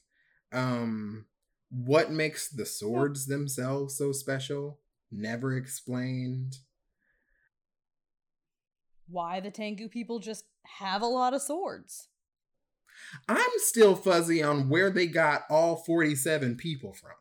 [0.52, 1.26] Um
[1.70, 4.80] what makes the swords themselves so special?
[5.12, 6.58] Never explained.
[9.08, 10.46] why the Tengu people just
[10.80, 12.08] have a lot of swords.
[13.28, 17.12] I'm still fuzzy on where they got all 47 people from.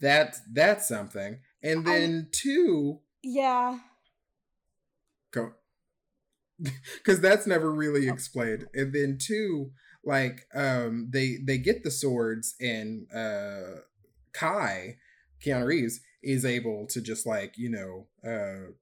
[0.00, 1.40] That that's something.
[1.62, 3.80] And I- then two, Yeah.
[5.32, 5.52] go
[6.96, 8.66] because that's never really explained.
[8.74, 9.72] And then two,
[10.04, 13.80] like um they they get the swords and uh
[14.32, 14.98] Kai,
[15.44, 18.72] Keanu Reeves, is able to just like, you know, uh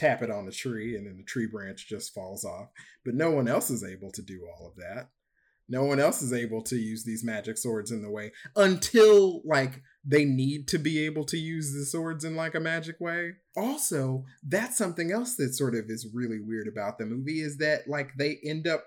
[0.00, 2.68] tap it on the tree and then the tree branch just falls off.
[3.04, 5.10] But no one else is able to do all of that.
[5.68, 9.82] No one else is able to use these magic swords in the way until like
[10.04, 13.34] they need to be able to use the swords in like a magic way.
[13.56, 17.86] Also, that's something else that sort of is really weird about the movie is that
[17.86, 18.84] like they end up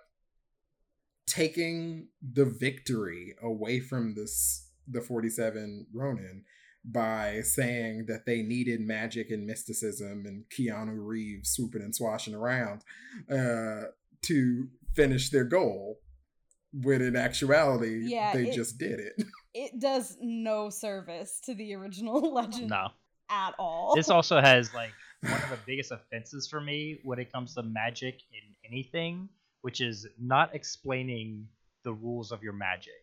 [1.26, 6.44] taking the victory away from this the 47 Ronin
[6.86, 12.84] by saying that they needed magic and mysticism and Keanu Reeves swooping and swashing around
[13.32, 13.84] uh,
[14.24, 16.00] to finish their goal.
[16.74, 19.14] When in actuality, Yeah, they it- just did it.
[19.56, 22.88] It does no service to the original legend No.
[23.30, 23.94] at all.
[23.96, 24.90] This also has like
[25.22, 29.30] one of the biggest offenses for me when it comes to magic in anything,
[29.62, 31.48] which is not explaining
[31.84, 33.03] the rules of your magic.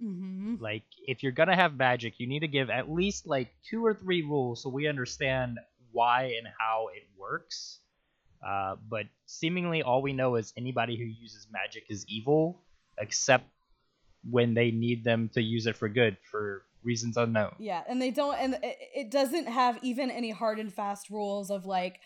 [0.00, 3.84] Hmm Like, if you're gonna have magic, you need to give at least like two
[3.84, 5.58] or three rules so we understand
[5.92, 7.80] why and how it works.
[8.46, 12.62] Uh, but seemingly, all we know is anybody who uses magic is evil,
[12.98, 13.44] except
[14.28, 17.54] when they need them to use it for good for reasons unknown.
[17.58, 21.66] Yeah, and they don't, and it doesn't have even any hard and fast rules of
[21.66, 22.00] like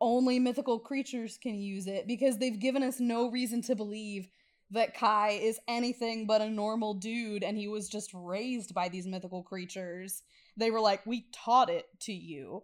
[0.00, 4.28] only mythical creatures can use it because they've given us no reason to believe
[4.72, 9.06] that Kai is anything but a normal dude and he was just raised by these
[9.06, 10.22] mythical creatures.
[10.56, 12.62] They were like, we taught it to you.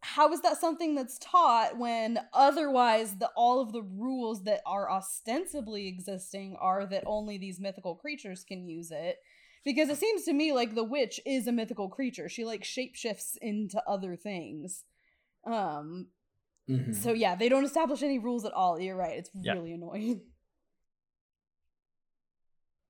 [0.00, 4.90] How is that something that's taught when otherwise the all of the rules that are
[4.90, 9.18] ostensibly existing are that only these mythical creatures can use it?
[9.64, 12.28] Because it seems to me like the witch is a mythical creature.
[12.28, 14.84] She like shapeshifts into other things.
[15.44, 16.08] Um
[16.68, 16.94] Mhm.
[16.94, 18.78] so yeah, they don't establish any rules at all.
[18.78, 19.18] You're right.
[19.18, 19.54] It's Yeah.
[19.54, 20.22] really annoying.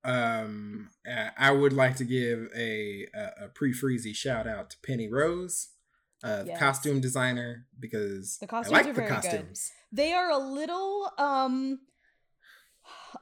[0.04, 0.88] um
[1.38, 5.68] i would like to give a a, a pre-freezy shout out to penny rose
[6.22, 9.58] uh the costume designer because The costumes i like are the very good.
[9.92, 11.80] They are a little um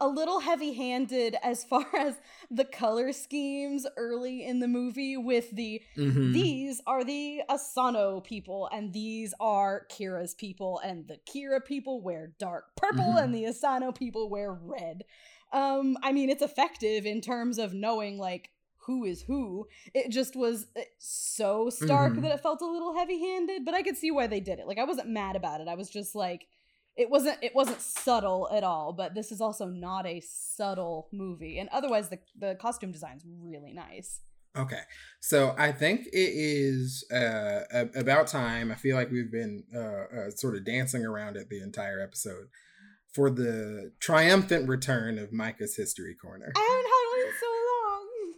[0.00, 2.14] a little heavy handed as far as
[2.50, 6.32] the color schemes early in the movie with the Mhm.
[6.32, 12.32] these are the Asano people and these are Kira's people and the Kira people wear
[12.38, 13.24] dark purple Mhm.
[13.24, 15.04] and the Asano people wear red.
[15.52, 18.50] Um I mean it's effective in terms of knowing like
[18.86, 19.66] who is who.
[19.94, 22.22] It just was uh, so stark Mhm.
[22.22, 24.66] that it felt a little heavy-handed, but I could see why they did it.
[24.68, 25.66] Like I wasn't mad about it.
[25.68, 26.46] I was just like
[26.96, 31.58] it wasn't it wasn't subtle at all, but this is also not a subtle movie.
[31.58, 34.20] And otherwise the the costume design's really nice.
[34.56, 34.80] Okay,
[35.20, 38.72] so I think it is uh, about time.
[38.72, 42.46] I feel like we've been uh, uh, sort of dancing around it the entire episode
[43.16, 46.52] for the triumphant return of Micah's History Corner.
[46.54, 48.34] I haven't had one in so long.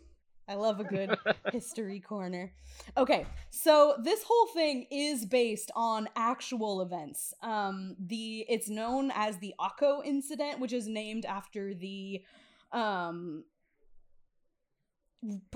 [0.46, 2.52] I love a good history corner.
[2.96, 7.34] Okay, so this whole thing is based on actual events.
[7.42, 12.22] Um, the it's known as the Ako incident, which is named after the
[12.70, 13.42] um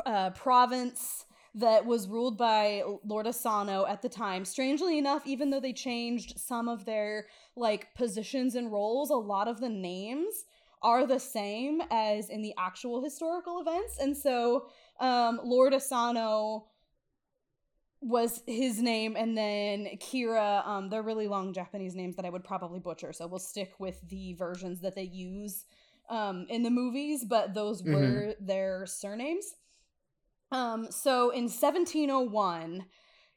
[0.04, 4.44] uh, province that was ruled by Lord Asano at the time.
[4.44, 7.26] Strangely enough, even though they changed some of their
[7.56, 10.44] like positions and roles, a lot of the names
[10.82, 13.98] are the same as in the actual historical events.
[13.98, 14.66] And so
[15.00, 16.66] um Lord Asano
[18.00, 22.42] was his name and then Kira um they're really long Japanese names that I would
[22.42, 25.64] probably butcher so we'll stick with the versions that they use
[26.10, 27.92] um in the movies but those Mhm.
[27.92, 29.54] were their surnames
[30.52, 32.84] um so in 1701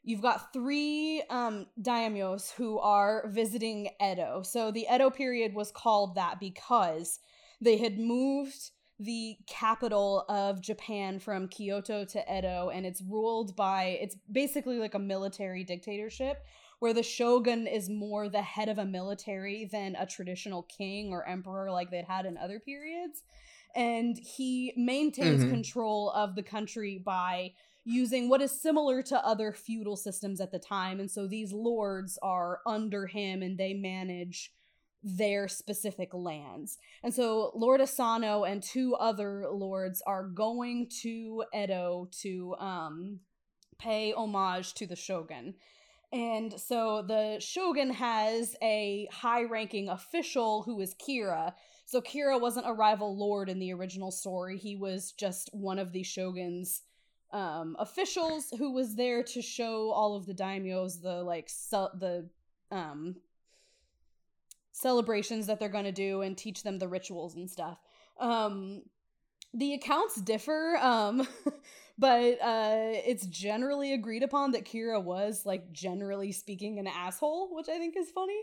[0.04, 6.14] you've got three um daimyos who are visiting Edo so the Edo period was called
[6.14, 7.18] that because
[7.60, 13.98] they had moved the capital of Japan from Kyoto to Edo, and it's ruled by
[14.00, 16.44] it's basically like a military dictatorship
[16.78, 21.26] where the shogun is more the head of a military than a traditional king or
[21.26, 23.22] emperor like they'd had in other periods.
[23.76, 25.50] And he maintains Mhm.
[25.50, 27.52] control of the country by
[27.84, 30.98] using what is similar to other feudal systems at the time.
[30.98, 34.52] And so these lords are under him and they manage
[35.04, 36.78] their specific lands.
[37.04, 43.20] And so Lord Asano and two other lords are going to Edo to um
[43.78, 45.54] pay homage to the shogun.
[46.12, 51.54] And so the shogun has a high-ranking official who is Kira.
[51.86, 54.58] So Kira wasn't a rival lord in the original story.
[54.58, 56.82] He was just one of the shogun's
[57.32, 62.28] um officials who was there to show all of the daimyos the like su- the
[62.70, 63.16] um
[64.70, 67.78] celebrations that they're going to do and teach them the rituals and stuff.
[68.20, 68.82] Um
[69.54, 71.26] the accounts differ um
[71.98, 77.68] but uh it's generally agreed upon that Kira was like generally speaking an asshole, which
[77.68, 78.40] I think is funny.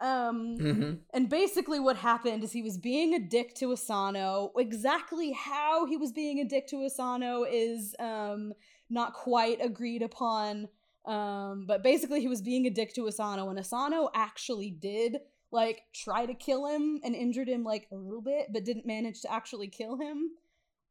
[0.00, 4.52] Um hmm and basically, what happened is he was being a dick to Asano.
[4.56, 8.52] Exactly how he was being a dick to Asano is um,
[8.88, 10.68] not quite agreed upon.
[11.04, 15.18] Um, but basically, he was being a dick to Asano, and Asano actually did
[15.50, 19.22] like try to kill him and injured him like a little bit, but didn't manage
[19.22, 20.30] to actually kill him.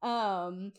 [0.01, 0.73] Um,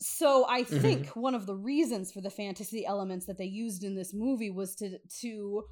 [0.00, 0.78] so I Mhm.
[0.82, 4.50] think one of the reasons for the fantasy elements that they used in this movie
[4.50, 5.64] was to to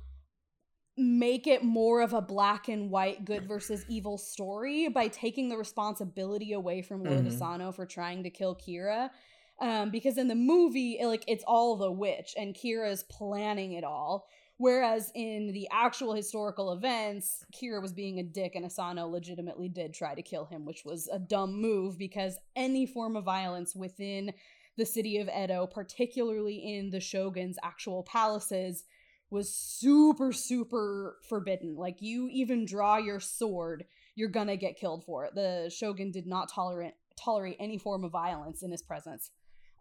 [1.01, 5.57] make it more of a black and white good versus evil story by taking the
[5.57, 7.29] responsibility away from Lord Mhm.
[7.29, 9.11] Asano for trying to kill Kira.
[9.59, 13.85] Um, because in the movie, it- like it's all the witch and Kira's planning it
[13.85, 14.27] all.
[14.57, 19.95] Whereas in the actual historical events, Kira was being a dick and Asano legitimately did
[19.95, 24.35] try to kill him, which was a dumb move because any form of violence within
[24.77, 28.85] the city of Edo, particularly in the shogun's actual palaces,
[29.31, 31.77] was super, super forbidden.
[31.77, 35.35] Like, you even draw your sword, you're gonna get killed for it.
[35.35, 39.31] The shogun did not tolerate tolerate any form of violence in his presence.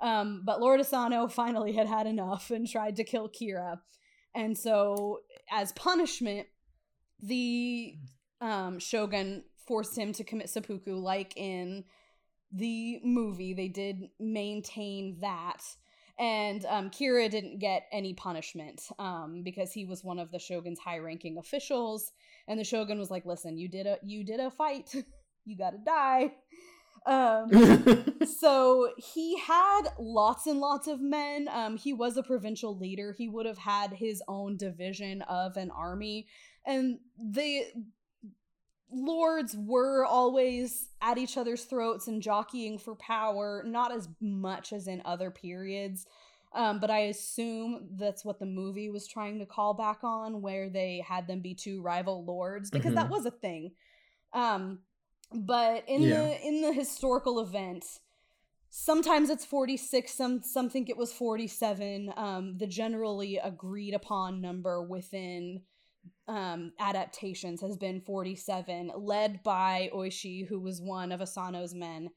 [0.02, 3.80] Um, but Lord Asano finally had had enough and tried to kill Kira.
[4.36, 5.22] And so,
[5.52, 6.47] as punishment,
[7.22, 7.95] the
[8.41, 11.84] um, shogun forced him to commit seppuku, like in
[12.52, 13.54] the movie.
[13.54, 15.62] They did maintain that.
[16.20, 20.80] And um, Kira didn't get any punishment um, because he was one of the shogun's
[20.80, 22.11] high-ranking officials.
[22.47, 24.93] And the shogun was like, "Listen, you did a you did a fight.
[25.45, 26.34] you got to die."
[27.05, 31.47] Um, so he had lots and lots of men.
[31.51, 33.15] Um, he was a provincial leader.
[33.17, 36.28] He would have had his own division of an army,
[36.65, 37.63] and the
[38.92, 43.64] lords were always at each other's throats and jockeying for power.
[43.66, 46.06] Not as much as in other periods.
[46.54, 50.70] Um, but I assume that's what the movie was trying to call back on, where
[50.70, 53.12] they had them be two rival lords, because that Mhm.
[53.12, 53.76] was a thing.
[54.34, 54.80] Um,
[55.32, 56.22] but in Yeah.
[56.24, 57.86] the in the historical event
[58.72, 64.82] sometimes it's 46 some some think it was 47 um the generally agreed upon number
[64.82, 65.62] within
[66.28, 72.10] um adaptations has been 47 led by oishi who was one of asano's men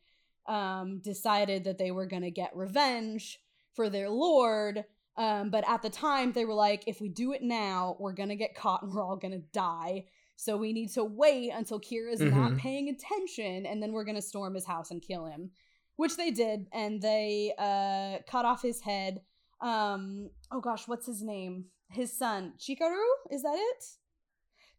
[0.47, 3.39] um decided that they were going to get revenge
[3.75, 4.85] for their lord
[5.17, 8.29] um but at the time they were like if we do it now we're going
[8.29, 10.05] to get caught and we're all going to die
[10.37, 12.59] so we need to wait until Kira's not Mhm.
[12.59, 15.53] paying attention, and then we're gonna storm his house and kill him.
[15.95, 19.21] Which they did, and they uh cut off his head.
[19.61, 21.67] Um oh gosh, what's his name?
[21.93, 23.05] His son, Chikaru?
[23.31, 23.85] Is that it?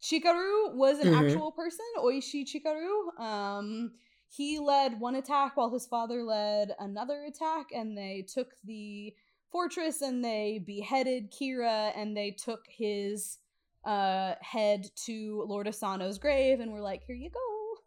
[0.01, 1.19] Chikaru was an Mhm.
[1.19, 3.19] actual person, Oishi Chikaru.
[3.19, 3.93] Um
[4.29, 9.15] he led one attack while his father led another attack, and they took the
[9.51, 13.37] fortress and they beheaded Kira and they took his
[13.85, 17.81] uh head to Lord Asano's grave and were like, "Here you go,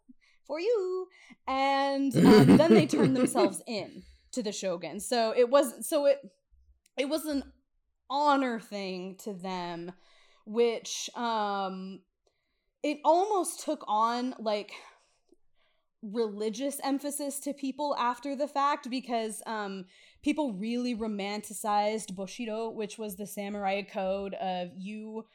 [0.45, 1.07] for you."
[1.47, 4.99] And um, then they turned themselves in to the shogun.
[5.01, 6.19] So it wasn't, so it
[6.97, 7.43] it was an
[8.09, 9.91] honor thing to them,
[10.45, 11.99] which um
[12.83, 14.71] it almost took on like
[16.03, 19.83] religious emphasis to people after the fact because um
[20.23, 25.25] people really romanticized bushido which was the samurai code of you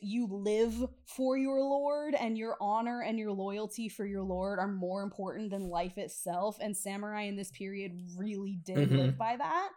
[0.00, 0.74] you live
[1.04, 5.50] for your lord and your honor and your loyalty for your lord are more important
[5.50, 8.96] than life itself and samurai in this period really did Mhm.
[8.98, 9.68] live by that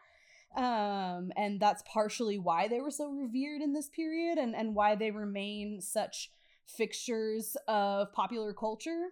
[0.56, 4.96] um and that's partially why they were so revered in this period and and why
[4.96, 6.32] they remain such
[6.66, 9.10] fixtures of popular culture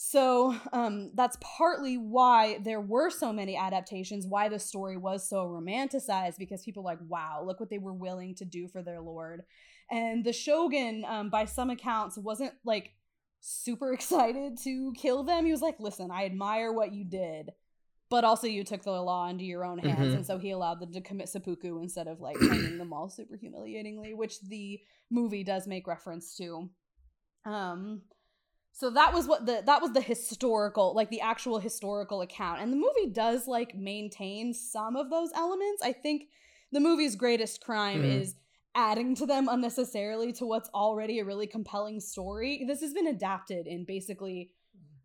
[0.00, 5.44] so um, that's partly why there were so many adaptations, why the story was so
[5.44, 9.42] romanticized, because people like, wow, look what they were willing to do for their lord.
[9.90, 12.92] And the shogun, um, by some accounts, wasn't like
[13.40, 15.44] super excited to kill them.
[15.44, 17.50] He was like, listen, I admire what you did,
[18.10, 20.12] but also you took the law into your own hands.
[20.12, 20.16] Mhm.
[20.16, 23.36] And so he allowed them to commit seppuku instead of like hanging them all super
[23.36, 24.80] humiliatingly, which the
[25.10, 26.70] movie does make reference to.
[27.44, 28.02] Um,
[28.72, 32.72] so that was what the that was the historical like the actual historical account and
[32.72, 36.28] the movie does like maintain some of those elements i think
[36.70, 38.20] the movie's greatest crime Mhm.
[38.20, 38.36] is
[38.76, 43.66] adding to them unnecessarily to what's already a really compelling story this has been adapted
[43.66, 44.52] in basically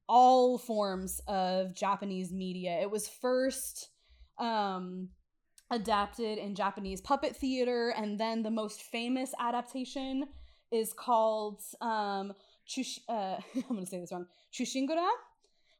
[0.07, 3.89] all forms of japanese media it was first
[4.39, 5.09] um
[5.71, 10.25] adapted in japanese puppet theater and then the most famous adaptation
[10.71, 12.33] is called um
[12.67, 14.27] Chush- uh, I'm gonna say this wrong.
[14.53, 15.07] Chushingura,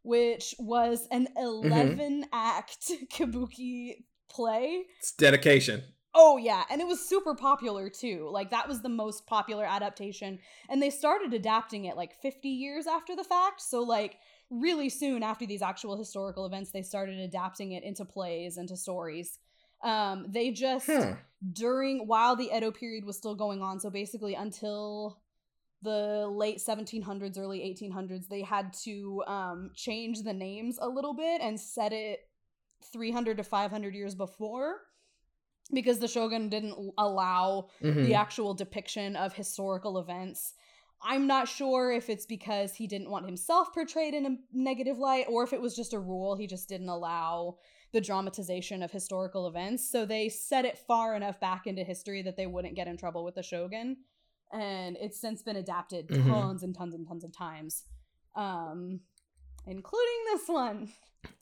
[0.03, 4.83] which was an 11 act kabuki play.
[4.99, 5.83] It's dedication.
[6.15, 8.29] Oh yeah, and it was super popular too.
[8.31, 10.39] Like that was the most popular adaptation,
[10.69, 13.61] and they started adapting it like 50 years after the fact.
[13.61, 14.17] So like
[14.51, 18.77] really soon after these actual historical events, they started adapting it into plays, and into
[18.79, 19.39] stories.
[19.83, 21.15] Um, they just Huh.
[21.51, 25.19] during while the Edo period was still going on, so basically until
[25.81, 31.41] the late 1700s, early 1800s, they had to um, change the names a little bit
[31.41, 32.19] and set it
[32.91, 34.81] 300 to 500 years before
[35.71, 38.03] because the shogun didn't allow Mhm.
[38.03, 40.53] the actual depiction of historical events.
[41.05, 45.25] I'm not sure if it's because he didn't want himself portrayed in a negative light
[45.29, 46.35] or if it was just a rule.
[46.35, 47.57] He just didn't allow
[47.91, 49.89] the dramatization of historical events.
[49.89, 53.23] So they set it far enough back into history that they wouldn't get in trouble
[53.25, 53.97] with the shogun.
[54.51, 56.23] And it's since been adapted Mhm.
[56.29, 57.83] tons and tons and tons of times,
[58.35, 59.01] um,
[59.67, 60.89] including this one.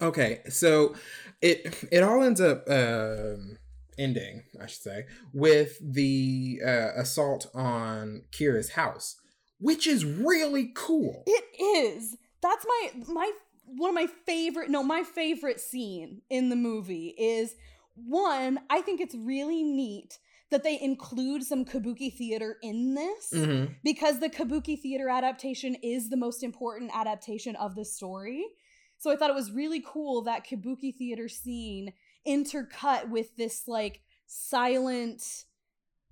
[0.01, 0.95] Okay, so
[1.41, 3.57] it it all ends up um,
[3.97, 9.17] ending, I should say, with the uh, assault on Kira's house,
[9.59, 11.23] which is really cool.
[11.27, 11.43] It
[11.89, 12.17] is.
[12.41, 13.31] That's my my
[13.65, 17.55] one of my favorite no, my favorite scene in the movie is
[17.95, 20.17] one, I think it's really neat
[20.49, 23.75] that they include some kabuki theater in this Mhm.
[23.83, 28.45] because the kabuki theater adaptation is the most important adaptation of the story.
[28.97, 31.93] So I thought it was really cool that kabuki theater scene
[32.27, 35.45] intercut with this like silent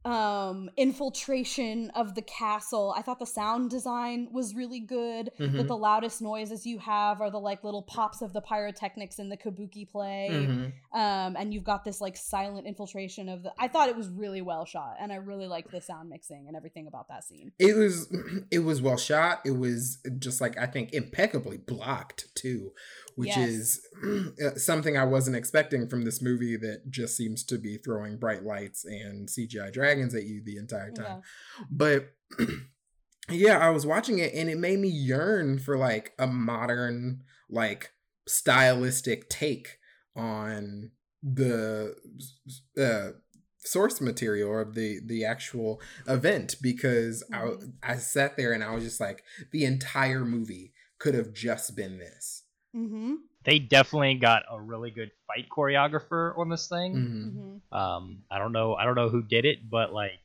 [0.05, 2.93] um infiltration of the castle.
[2.95, 5.31] I thought the sound design was really good.
[5.37, 5.67] That Mhm.
[5.67, 9.37] the loudest noises you have are the like little pops of the pyrotechnics in the
[9.37, 10.71] kabuki play Mhm.
[10.93, 14.41] um and you've got this like silent infiltration of the i thought it was really
[14.41, 17.75] well shot and i really liked the sound mixing and everything about that scene It
[17.75, 18.07] was
[18.51, 19.41] it was well shot.
[19.45, 22.71] It was just like I think impeccably blocked too,
[23.15, 23.49] which Yes.
[23.49, 23.81] is
[24.45, 28.43] uh, something I wasn't expecting from this movie that just seems to be throwing bright
[28.43, 31.21] lights and CGI dragons at you the entire time.
[31.59, 31.65] Yeah.
[31.71, 32.13] But
[33.29, 37.91] yeah, I was watching it and it made me yearn for like a modern, like
[38.27, 39.77] stylistic take
[40.15, 40.91] on
[41.23, 41.95] the
[42.79, 43.11] uh,
[43.57, 47.69] source material of the the actual event because Mhm.
[47.83, 51.75] I I sat there and I was just like the entire movie could have just
[51.75, 52.43] been this.
[52.75, 53.15] Mm-hmm.
[53.43, 56.95] They definitely got a really good fight choreographer on this thing.
[56.95, 57.25] Mhm.
[57.25, 57.77] Mm-hmm.
[57.77, 60.19] Um, I don't know, I don't know who did it, but like,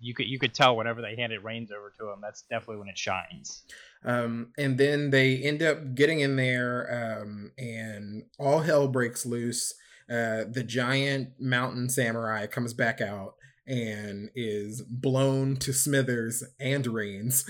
[0.00, 2.88] you could you could tell whenever they handed reins over to him, that's definitely when
[2.88, 3.62] it shines.
[4.04, 9.74] Um, and then they end up getting in there, um, and all hell breaks loose.
[10.08, 13.34] Uh, the giant mountain samurai comes back out
[13.66, 17.44] and is blown to smithers and reins.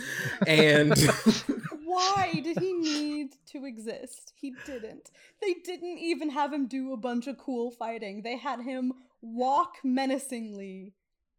[0.47, 0.93] And
[1.97, 4.33] Why did he need to exist?
[4.37, 5.11] He didn't.
[5.43, 8.23] They didn't even have him do a bunch of cool fighting.
[8.23, 8.93] They had him
[9.23, 10.95] walk menacingly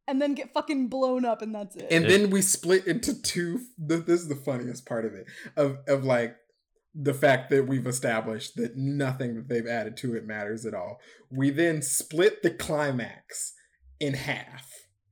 [0.08, 1.88] and then get fucking blown up, and that's it.
[1.92, 3.60] and then we split into two.
[3.88, 6.36] th- This is the funniest part of it of of like
[6.96, 11.00] the fact that we've established that nothing that they've added to it matters at all.
[11.30, 13.54] We then split the climax
[14.00, 14.66] in half.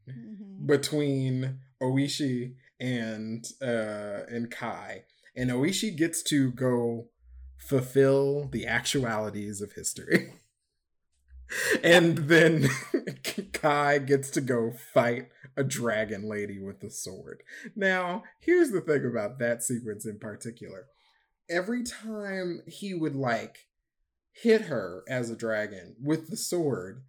[0.07, 0.67] Mhm.
[0.67, 5.03] between Oishi and uh and Kai.
[5.35, 7.09] And Oishi gets to go
[7.57, 10.33] fulfill the actualities of history.
[11.83, 12.69] and then
[13.53, 17.43] Kai gets to go fight a dragon lady with a sword.
[17.75, 20.87] Now, here's the thing about that sequence in particular.
[21.49, 23.67] Every time he would like
[24.33, 27.03] hit her as a dragon with the sword,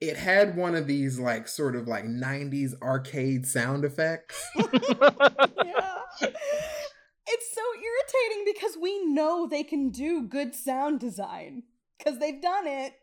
[0.00, 4.44] it had one of these like sort of like 90s arcade sound effects.
[5.64, 5.98] yeah.
[7.62, 11.62] So irritating because we know they can do good sound design
[11.98, 12.94] because they've done it.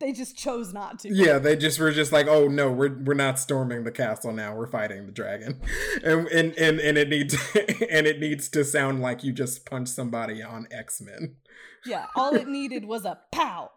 [0.00, 1.08] They just chose not to.
[1.08, 4.54] Yeah, they just were just like, oh no, we're we're not storming the castle now.
[4.54, 5.60] We're fighting the dragon,
[6.04, 9.94] and and and, and it needs and it needs to sound like you just punched
[9.94, 11.36] somebody on X Men.
[11.86, 13.70] Yeah, all it needed was a pow.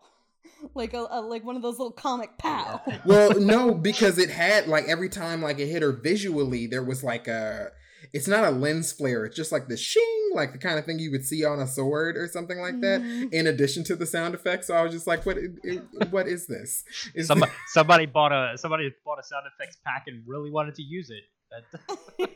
[0.74, 2.82] Like a, a like one of those little comic pow.
[3.06, 7.04] Well, no, because it had like every time like it hit her visually, there was
[7.06, 7.72] like a.
[8.14, 9.26] It's not a lens flare.
[9.26, 11.68] It's just like the shing, like the kind of thing you would see on a
[11.68, 13.02] sword or something like that.
[13.02, 13.34] Mhm.
[13.34, 15.38] In addition to the sound effects, so I was just like, "What?
[16.12, 16.84] What is this?
[17.14, 20.84] Is Somebody, somebody bought a somebody bought a sound effects pack and really wanted to
[20.84, 21.24] use it.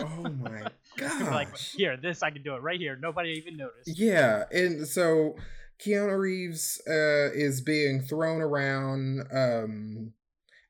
[0.00, 1.32] Oh my god!
[1.32, 2.96] like here, this I can do it right here.
[3.00, 3.98] Nobody even noticed.
[3.98, 5.36] Yeah, and so
[5.84, 10.12] Keanu Reeves uh, is being thrown around um,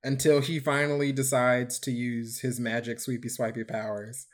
[0.07, 4.27] until he finally decides to use his magic sweepy swipey powers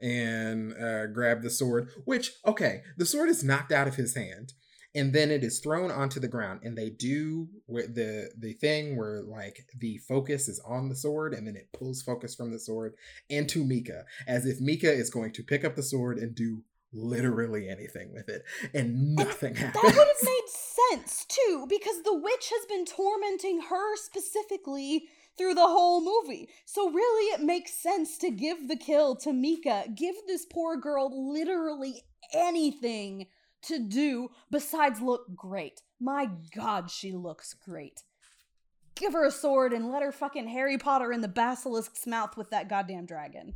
[0.00, 1.88] and uh, grab the sword.
[2.04, 4.52] Which, okay, the sword is knocked out of his hand.
[4.96, 9.22] And then it is thrown onto the ground, and they do the the thing where
[9.24, 12.94] like the focus is on the sword, and then it pulls focus from the sword
[13.28, 16.62] into Mika, as if Mika is going to pick up the sword and do
[16.92, 19.96] literally anything with it, and nothing That happens.
[19.96, 20.48] would have made
[20.90, 25.04] sense too, because the witch has been tormenting her specifically
[25.36, 26.48] through the whole movie.
[26.64, 29.84] So really, it makes sense to give the kill to Mika.
[29.94, 32.02] Give this poor girl literally
[32.32, 33.26] anything
[33.62, 35.82] to do besides look great.
[36.00, 38.02] My God, she looks great.
[38.94, 42.50] Give her a sword and let her fucking Harry Potter in the basilisk's mouth with
[42.50, 43.54] that goddamn dragon.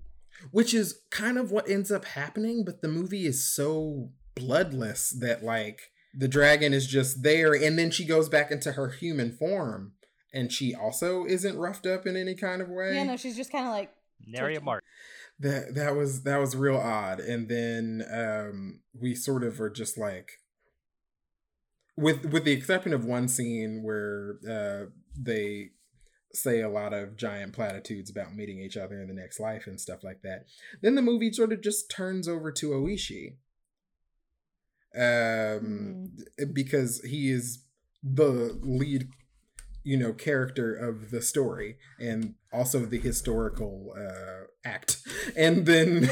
[0.51, 5.45] Which is kind of what ends up happening, but the movie is so bloodless that
[5.45, 9.93] like the dragon is just there, and then she goes back into her human form,
[10.35, 12.97] and she also isn't roughed up in any kind of way.
[12.97, 13.91] Yeah, no, she's just kind of like,
[14.27, 14.83] Nary a mark.
[15.39, 19.97] that that was that was real odd and then um we sort of are just
[19.97, 20.33] like
[21.97, 25.69] with with the exception of one scene where uh they
[26.33, 29.81] say a lot of giant platitudes about meeting each other in the next life and
[29.81, 30.45] stuff like that
[30.83, 33.37] then the movie sort of just turns over to oishi
[34.99, 36.11] um
[36.53, 37.65] because he is
[38.03, 39.09] the lead
[39.85, 44.99] you know character of the story and also the historical uh act.
[45.37, 46.11] And then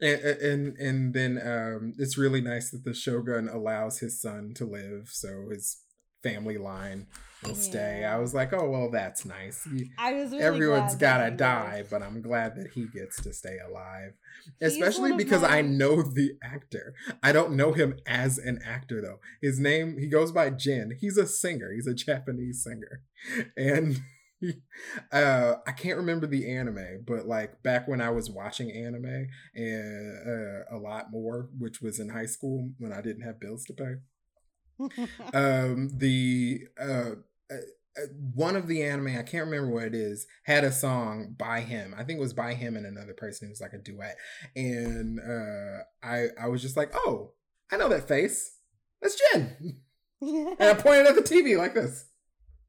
[0.00, 0.10] and,
[0.42, 5.08] and and then um it's really nice that the shogun allows his son to live
[5.10, 5.78] so his
[6.28, 7.06] family line
[7.44, 8.04] will stay.
[8.04, 9.62] I was like oh well that's nice.
[9.64, 11.90] He- I was really everyone's gotta die was.
[11.90, 14.12] but i'm glad that he gets to stay alive
[14.60, 16.94] He's especially because i know the actor.
[17.22, 19.20] I don't know him as an actor though.
[19.42, 20.96] His name he goes by jin.
[20.98, 21.70] He's a singer.
[21.72, 23.02] He's a japanese singer.
[23.56, 24.00] And
[25.12, 30.18] uh i can't remember the anime but like back when i was watching anime and
[30.26, 33.72] uh, a lot more which was in high school when i didn't have bills to
[33.72, 33.94] pay
[35.32, 37.10] um the uh
[37.50, 37.56] uh,
[37.96, 41.60] uh, one of the anime, I can't remember what it is, had a song by
[41.60, 41.94] him.
[41.96, 43.46] I think it was by him and another person.
[43.46, 44.16] It was like a duet.
[44.56, 47.32] And uh, I I was just like, oh,
[47.70, 48.58] I know that face.
[49.00, 49.76] That's Jin.
[50.20, 52.06] and I pointed at the TV like this.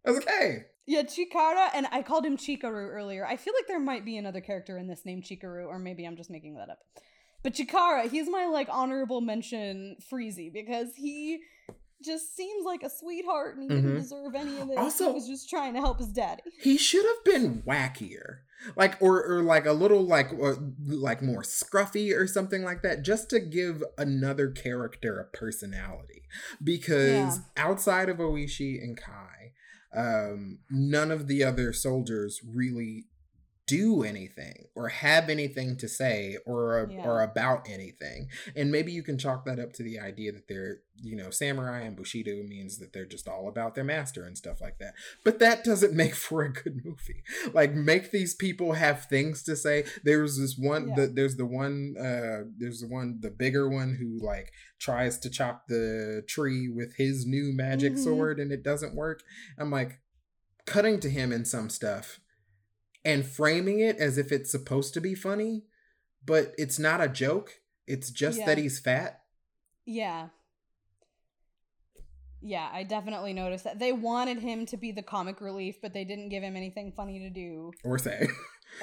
[0.05, 0.65] I was like, hey.
[0.87, 3.25] Yeah, Chikara, and I called him Chikaru earlier.
[3.25, 6.15] I feel like there might be another character in this named Chikaru, or maybe I'm
[6.15, 6.77] just making that up.
[7.41, 11.39] But Chikara, he's my like honorable mention Freezy because he
[12.03, 13.99] just seems like a sweetheart and he didn't Mhm.
[14.01, 14.77] deserve any of this.
[14.77, 16.43] Also- he was just trying to help his daddy.
[16.61, 18.39] He should have been wackier.
[18.75, 20.55] Like or or like a little like uh,
[20.87, 26.23] like more scruffy or something like that just to give another character a personality.
[26.63, 27.43] Because Yeah.
[27.57, 29.53] outside of Oishi and Kai,
[29.93, 33.05] um none of the other soldiers really
[33.67, 36.97] do anything or have anything to say or Yeah.
[37.03, 40.81] or about anything and maybe you can chalk that up to the idea that they're
[41.01, 44.61] you know samurai and bushido means that they're just all about their master and stuff
[44.61, 44.93] like that
[45.23, 49.55] but that doesn't make for a good movie like make these people have things to
[49.55, 50.95] say there's this one Yeah.
[50.95, 55.29] the, there's the one uh there's the one the bigger one who like tries to
[55.29, 58.03] chop the tree with his new magic Mhm.
[58.03, 59.23] sword and it doesn't work
[59.57, 59.99] i'm like
[60.65, 62.19] cutting to him in some stuff
[63.05, 65.63] and framing it as if it's supposed to be funny
[66.25, 68.45] but it's not a joke it's just Yeah.
[68.45, 69.21] that he's fat
[69.85, 70.29] Yeah.
[72.41, 73.79] Yeah, I definitely noticed that.
[73.79, 77.17] They wanted him to be the comic relief, but they didn't give him anything funny
[77.19, 78.27] to do or say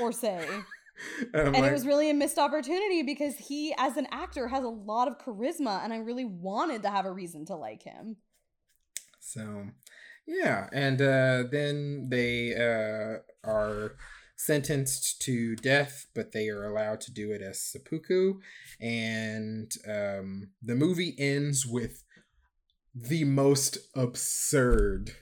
[0.01, 0.45] or say.
[1.33, 4.68] And like, it was really a missed opportunity because he, as an actor, has a
[4.68, 8.16] lot of charisma, and I really wanted to have a reason to like him.
[9.18, 9.68] So,
[10.27, 13.97] yeah, and uh, then they uh, are
[14.36, 18.40] sentenced to death, but they are allowed to do it as seppuku.
[18.80, 22.03] And um, the movie ends with
[22.95, 25.12] the most absurd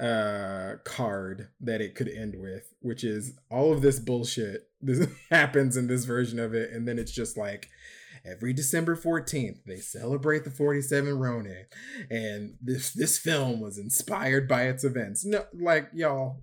[0.00, 4.68] uh card that it could end with which is all of this bullshit.
[4.84, 7.70] This happens in this version of it and then it's just like
[8.22, 11.64] every December 14th they celebrate the 47 Ronin.
[12.10, 15.24] And this this film was inspired by its events.
[15.24, 16.42] No like y'all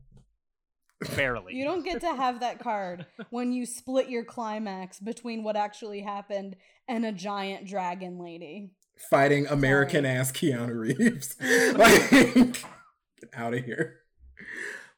[1.16, 1.56] Barely.
[1.56, 6.02] You don't get to have that card when you split your climax between what actually
[6.02, 6.56] happened
[6.88, 8.72] and a giant dragon lady.
[9.10, 11.36] fighting American ass Keanu Reeves
[11.76, 14.02] like get out of here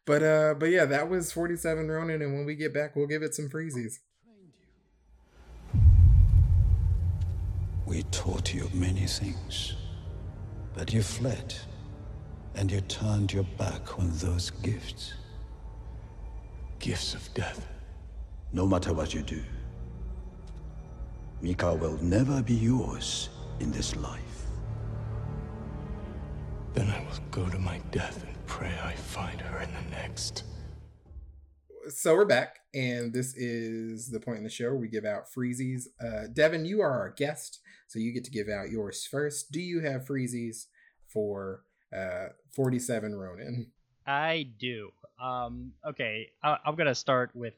[0.05, 3.23] but uh but yeah that was 47 Ronin and when we get back we'll give
[3.23, 3.99] it some freezies
[7.85, 9.73] We taught you many things,
[10.73, 11.53] but you fled,
[12.55, 15.13] and you turned your back on those gifts.
[16.83, 17.65] Gifts of death.
[18.51, 19.41] No matter what you do,
[21.41, 23.29] Mika will never be yours
[23.61, 24.47] in this life.
[26.73, 30.43] Then I will go to my death and pray I find her in the next.
[31.87, 35.31] so we're back, and this is the point in the show where we give out
[35.33, 35.83] freezies.
[36.05, 39.53] Uh, Devin, you are our guest, so you get to give out yours first.
[39.53, 40.65] Do you have freezies
[41.07, 41.63] for
[41.95, 43.71] uh, 47 Ronin?
[44.05, 44.91] I do.
[45.23, 47.53] Um, okay, I- I'm gonna start with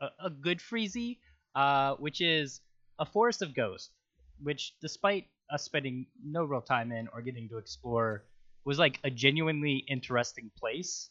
[0.00, 1.18] a, a good freezy,
[1.54, 2.60] uh, which is
[2.98, 3.90] a forest of ghosts,
[4.42, 8.24] which, despite us spending no real time in or getting to explore,
[8.64, 11.10] was like a genuinely interesting place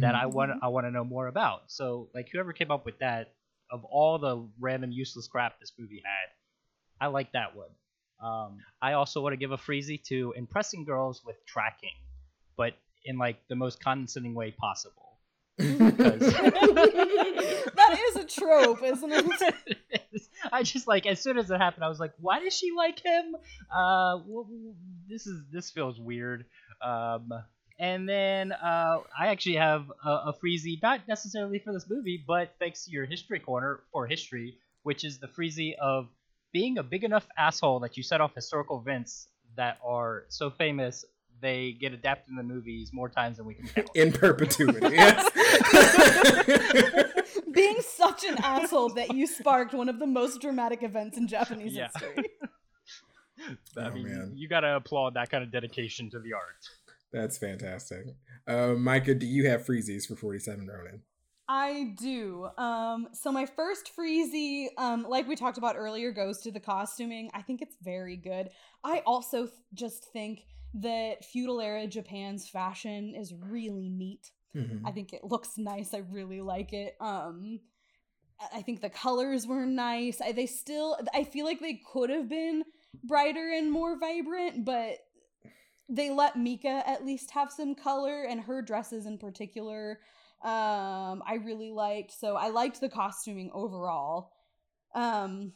[0.00, 1.70] that I want I want to know more about.
[1.70, 3.34] So, like, whoever came up with that,
[3.70, 6.28] of all the random useless crap this movie had,
[7.06, 7.70] I like that one.
[8.20, 11.94] Um, I also want to give a freezy to impressing girls with tracking,
[12.56, 12.74] but
[13.06, 15.18] in like the most condescending way possible.
[15.58, 16.98] that
[18.08, 20.22] is a trope, isn't it?
[20.52, 23.00] I just like as soon as it happened, I was like, "Why does she like
[23.00, 23.34] him?
[23.74, 24.18] Uh,
[25.08, 26.44] this is this feels weird."
[26.84, 27.30] Um,
[27.78, 32.54] and then uh, I actually have a, a freezy, not necessarily for this movie, but
[32.58, 36.08] thanks to your history corner for history, which is the freezy of
[36.52, 41.04] being a big enough asshole that you set off historical events that are so famous
[41.40, 43.88] they get adapted in the movies more times than we can count.
[43.94, 44.80] in perpetuity.
[44.96, 45.28] Yes.
[47.52, 51.72] Being such an asshole that you sparked one of the most dramatic events in Japanese
[51.72, 51.88] Yeah.
[51.94, 52.24] history.
[53.78, 54.32] I Oh, mean, man.
[54.34, 56.68] you gotta applaud that kind of dedication to the art.
[57.12, 58.06] That's fantastic.
[58.46, 61.02] Uh, Micah, do you have freezies for 47 Ronin?
[61.48, 62.48] I do.
[62.58, 67.30] Um, so my first freezy, um, like we talked about earlier, goes to the costuming.
[67.34, 68.50] I think it's very good.
[68.84, 70.40] I also th- just think
[70.82, 74.30] that feudal era Japan's fashion is really neat.
[74.86, 75.92] I think it looks nice.
[75.94, 76.96] I really like it.
[77.00, 77.60] Um,
[78.40, 80.20] I- I think the colors were nice.
[80.20, 82.64] I, they still, I feel like they could have been
[83.04, 84.98] brighter and more vibrant, but
[85.88, 90.00] they let Mika at least have some color and her dresses in particular
[90.44, 92.12] um I really liked.
[92.12, 94.32] So I liked the costuming overall.
[94.94, 95.52] Um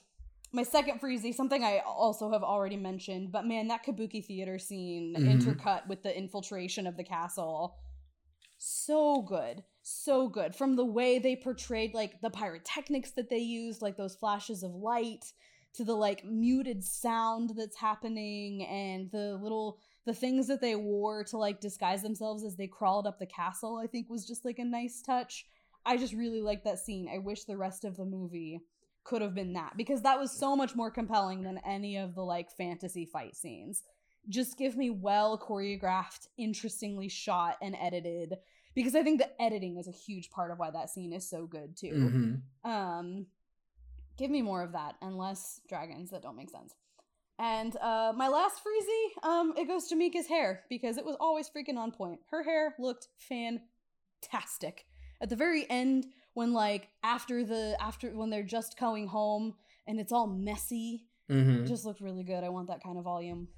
[0.53, 5.15] my second freezy, something I also have already mentioned, but man, that kabuki theater scene
[5.15, 5.41] Mhm.
[5.41, 7.77] intercut with the infiltration of the castle,
[8.59, 10.55] so good, so good.
[10.55, 14.75] From the way they portrayed like the pyrotechnics that they used, like those flashes of
[14.75, 15.33] light,
[15.73, 21.23] to the like muted sound that's happening, and the little the things that they wore
[21.25, 23.77] to like disguise themselves as they crawled up the castle.
[23.77, 25.47] I think was just like a nice touch.
[25.87, 27.09] I just really liked that scene.
[27.09, 28.61] I wish the rest of the movie
[29.05, 32.23] could have been that because that was so much more compelling than any of the
[32.23, 33.83] like fantasy fight scenes.
[34.29, 38.35] Just give me well choreographed, interestingly shot and edited
[38.75, 41.47] because I think the editing is a huge part of why that scene is so
[41.47, 42.43] good too.
[42.65, 42.69] Mhm.
[42.71, 43.27] Um
[44.17, 46.75] give me more of that and less dragons that don't make sense.
[47.39, 51.49] And uh my last freezy, um it goes to Mika's hair because it was always
[51.49, 52.21] freaking on point.
[52.31, 54.85] Her hair looked fantastic.
[55.23, 59.55] At the very end when like after the after when they're just going home
[59.87, 61.63] and it's all messy, Mhm.
[61.63, 62.45] it just looked really good.
[62.45, 63.49] I want that kind of volume.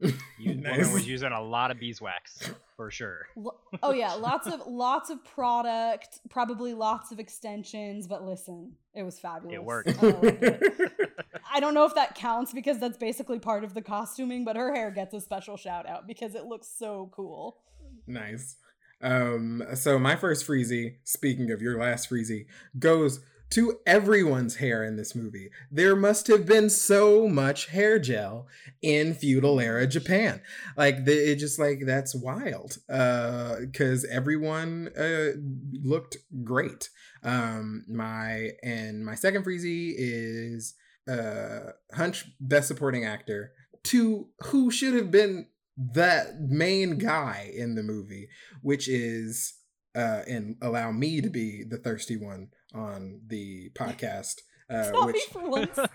[0.38, 0.78] You, Nice.
[0.78, 3.26] Woman was using a lot of beeswax for sure.
[3.82, 9.18] Oh yeah, lots of lots of product, probably lots of extensions, but listen, it was
[9.18, 9.54] fabulous.
[9.54, 9.88] It worked.
[10.02, 11.02] I it.
[11.52, 14.74] I don't know if that counts because that's basically part of the costuming, but her
[14.74, 17.58] hair gets a special shout out because it looks so cool.
[18.06, 18.56] Nice.
[19.00, 22.46] Um, so my first freezy, speaking of your last freezy,
[22.78, 23.20] goes
[23.50, 25.50] to everyone's hair in this movie.
[25.70, 28.46] There must have been so much hair gel
[28.82, 30.42] in feudal era Japan.
[30.76, 32.78] Like the, it just like that's wild.
[32.88, 35.30] Uh cuz everyone uh
[35.82, 36.90] looked great.
[37.22, 40.74] Um my and my second freezy is
[41.08, 43.52] uh Hunch best supporting actor
[43.84, 45.46] to who should have been
[45.92, 48.28] that main guy in the movie,
[48.62, 49.54] which is
[49.94, 54.34] uh and allow me to be the thirsty one on the podcast.
[54.70, 55.78] Uh, Stop which for once.
[55.78, 55.88] uh,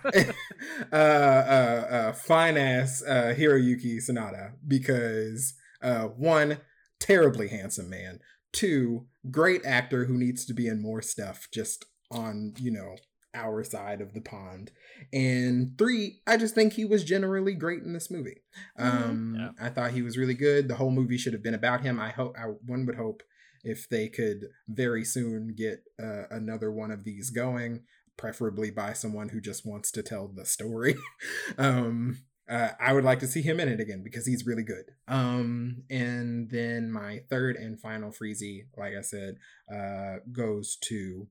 [0.91, 5.53] uh, uh, fine ass uh, Hiroyuki Sanada because
[5.83, 6.57] uh, one,
[6.99, 8.19] terribly handsome man.
[8.51, 12.95] Two, great actor who needs to be in more stuff just on, you know,
[13.33, 14.71] our side of the pond.
[15.11, 18.41] And three, I just think he was generally great in this movie.
[18.77, 19.49] Um, Yeah.
[19.59, 20.67] I thought he was really good.
[20.67, 21.99] The whole movie should have been about him.
[21.99, 23.23] I hope, I, one would hope
[23.63, 27.83] if they could very soon get uh, another one of these going
[28.17, 30.95] preferably by someone who just wants to tell the story.
[31.57, 32.19] um,
[32.49, 34.91] uh, I would like to see him in it again because he's really good.
[35.07, 39.37] Um, and then my third and final freezy, like I said,
[39.73, 41.27] uh, goes to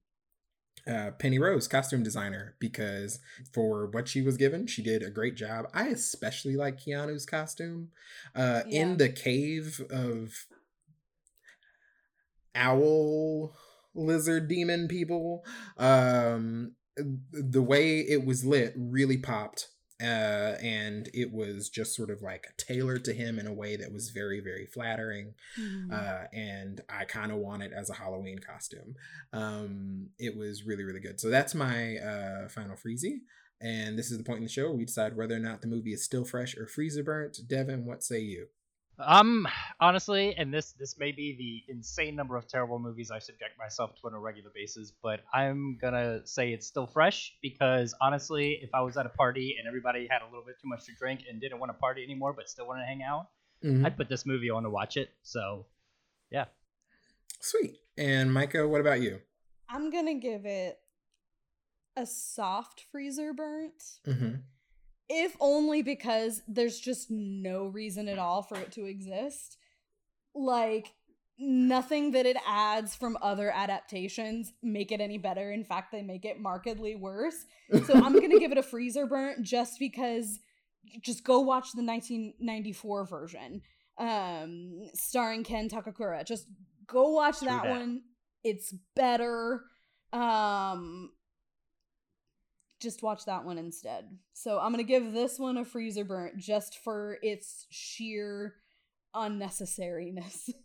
[0.86, 3.20] uh, Penny Rose, costume designer, because
[3.52, 5.66] for what she was given, she did a great job.
[5.72, 7.90] I especially like Keanu's costume.
[8.34, 8.82] Uh, Yeah.
[8.82, 10.46] In the cave of
[12.54, 13.54] owl
[13.94, 15.44] lizard demon people
[15.78, 16.72] um
[17.32, 19.68] the way it was lit really popped
[20.02, 23.92] uh and it was just sort of like tailored to him in a way that
[23.92, 25.92] was very very flattering Mhm.
[25.92, 28.94] uh and i kind of want it as a halloween costume.
[29.32, 31.20] Um it was really really good.
[31.20, 33.20] So that's my uh final freezy
[33.60, 35.68] and this is the point in the show where we decide whether or not the
[35.68, 37.38] movie is still fresh or freezer burnt.
[37.46, 38.48] Devin what say you
[38.98, 39.48] Um,
[39.80, 41.34] honestly, and this this may be
[41.66, 45.20] the insane number of terrible movies I subject myself to on a regular basis, but
[45.32, 49.66] I'm gonna say it's still fresh because honestly, if I was at a party and
[49.66, 52.32] everybody had a little bit too much to drink and didn't want to party anymore
[52.32, 53.28] but still wanted to hang out,
[53.64, 53.84] Mhm.
[53.86, 55.10] I'd put this movie on to watch it.
[55.22, 55.66] So,
[56.30, 56.46] yeah.
[57.40, 59.20] sweet and micah what about you
[59.68, 60.78] I'm gonna give it
[61.96, 63.82] a soft freezer burnt.
[64.06, 64.34] mm-hmm.
[65.12, 69.58] If only because there's just no reason at all for it to exist.
[70.34, 70.92] Like
[71.38, 75.52] nothing that it adds from other adaptations make it any better.
[75.52, 77.44] In fact, they make it markedly worse.
[77.86, 80.40] So I'm going to give it a freezer burnt just because
[81.00, 83.62] just go watch the 1994 version
[83.98, 86.24] um starring Ken Takakura.
[86.24, 86.46] Just
[86.86, 87.70] go watch that, that.
[87.70, 88.02] one.
[88.42, 89.64] It's better.
[90.12, 91.10] Um
[92.82, 94.04] just watch that one instead.
[94.34, 98.54] So I'm gonna give this one a freezer burnt just for its sheer
[99.14, 100.50] unnecessariness.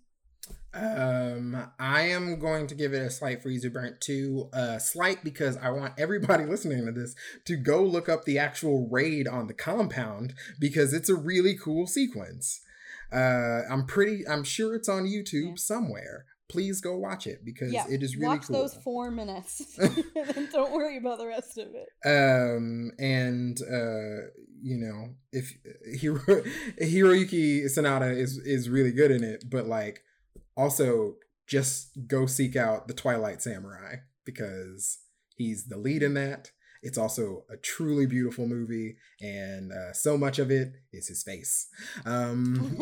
[0.74, 4.49] Um, I am going to give it a slight freezer burnt too.
[4.53, 7.15] Uh, slight because I want everybody listening to this
[7.45, 11.88] to go look up the actual raid on the compound because it's a really cool
[11.88, 12.61] sequence.
[13.11, 15.55] Uh, I'm pretty, I'm sure it's on YouTube Yeah.
[15.57, 16.26] somewhere.
[16.49, 18.57] Please go watch it because yeah, it is really watch cool.
[18.57, 21.87] those four minutes, and don't worry about the rest of it.
[22.05, 24.27] um and uh
[24.61, 25.51] you know if
[25.99, 26.19] Hiro
[26.81, 30.01] Hiroyuki Sanada is is really good in it but like
[30.55, 31.15] also
[31.47, 34.99] just go seek out the Twilight Samurai because
[35.35, 40.39] he's the lead in that it's also a truly beautiful movie and uh, so much
[40.39, 41.67] of it is his face
[42.05, 42.77] um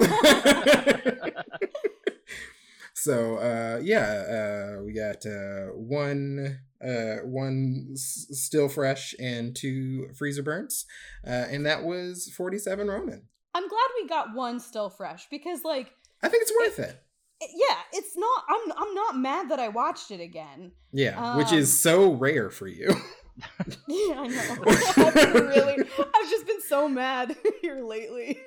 [2.97, 10.07] so uh yeah uh we got uh one uh one s- still fresh and two
[10.17, 10.85] freezer burns
[11.27, 13.23] uh and that was 47 ronin
[13.53, 15.91] I'm glad we got one still fresh because, like,
[16.23, 17.01] i think it's worth it
[17.41, 18.43] it- yeah, it's not.
[18.47, 20.71] I'm I'm not mad that I watched it again.
[20.93, 22.87] yeah which is Um, so rare for you
[23.87, 24.63] Yeah, I know.
[25.05, 25.73] I've been really,
[26.15, 28.39] I've just been so mad here lately.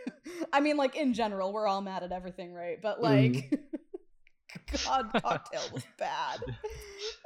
[0.51, 2.81] I mean, like in general, we're all mad at everything, right?
[2.81, 3.55] But like, Mm-hmm.
[4.85, 6.41] God, cocktail was bad.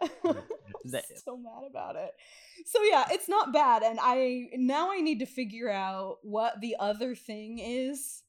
[0.24, 2.12] I'm so mad about it.
[2.66, 6.76] So yeah, it's not bad, and I now I need to figure out what the
[6.78, 8.22] other thing is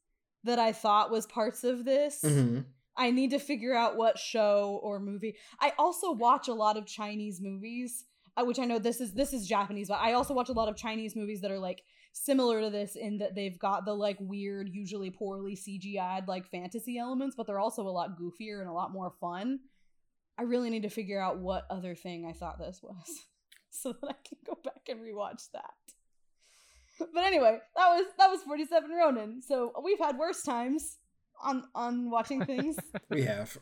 [0.43, 2.21] that I thought was parts of this.
[2.23, 2.65] Mhm.
[2.95, 5.35] I need to figure out what show or movie.
[5.59, 8.05] I also watch a lot of Chinese movies,
[8.37, 10.69] uh, which I know this is this is Japanese, but I also watch a lot
[10.69, 11.81] of Chinese movies that are like
[12.13, 16.97] similar to this in that they've got the like weird, usually poorly CGI'd like fantasy
[16.97, 19.59] elements, but they're also a lot goofier and a lot more fun.
[20.37, 23.25] I really need to figure out what other thing I thought this was,
[23.69, 25.73] so that I can go back and rewatch that.
[27.13, 29.41] But anyway, that was that was 47 Ronin.
[29.41, 30.97] So we've had worse times
[31.41, 32.77] on on watching things.
[33.09, 33.57] we have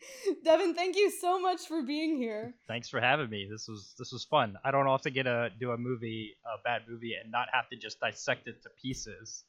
[0.44, 2.54] Devin, thank you so much for being here.
[2.66, 3.48] Thanks for having me.
[3.50, 4.56] This was this was fun.
[4.64, 7.76] I don't often get to do a movie, a bad movie, and not have to
[7.76, 9.44] just dissect it to pieces.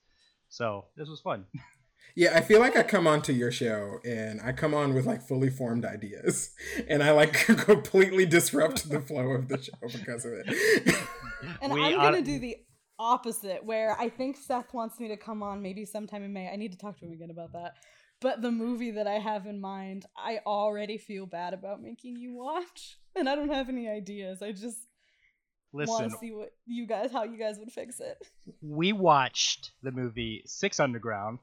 [0.50, 1.46] So this was fun.
[2.16, 5.22] Yeah, I feel like I come onto your show and I come on with like
[5.22, 6.50] fully formed ideas
[6.90, 10.96] and I like completely disrupt the flow of the show because of it.
[11.62, 12.58] And We I'm are- gonna do the
[12.98, 16.50] opposite, where I think Seth wants me to come on maybe sometime in May.
[16.50, 17.74] I need to talk to him again about that.
[18.22, 22.34] But the movie that I have in mind, I already feel bad about making you
[22.34, 24.42] watch, and I don't have any ideas.
[24.42, 24.78] I just
[25.72, 28.18] want Listen, to see what you guys, how you guys would fix it.
[28.62, 31.40] we watched the movie Six Underground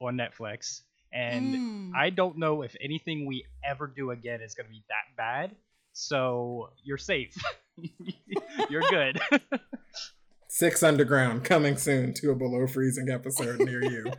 [0.00, 0.82] on Netflix,
[1.12, 1.92] and Mm.
[1.96, 5.56] I don't know if anything we ever do again is going to be that bad.
[5.92, 7.34] So you're safe.
[8.68, 9.18] you're good.
[10.48, 14.12] Six Underground coming soon to a below freezing episode near you.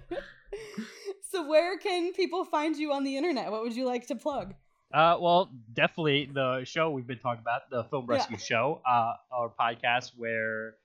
[1.38, 3.52] So where can people find you on the internet?
[3.52, 4.56] What would you like to plug?
[4.94, 8.16] Uh, well, definitely the show we've been talking about, the Film Yeah.
[8.16, 10.76] Rescue Show, uh, our podcast where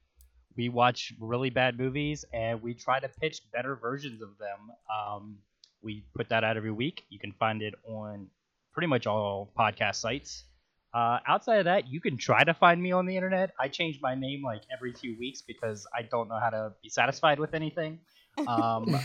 [0.57, 4.73] we watch really bad movies and we try to pitch better versions of them.
[4.93, 5.39] Um,
[5.83, 7.05] we put that out every week.
[7.09, 8.27] You can find it on
[8.75, 10.45] pretty much all podcast sites.
[10.93, 13.53] Uh, outside of that, you can try to find me on the internet.
[13.59, 16.91] I change my name like every few weeks because I don't know how to be
[16.91, 18.01] satisfied with anything.
[18.49, 18.99] Um,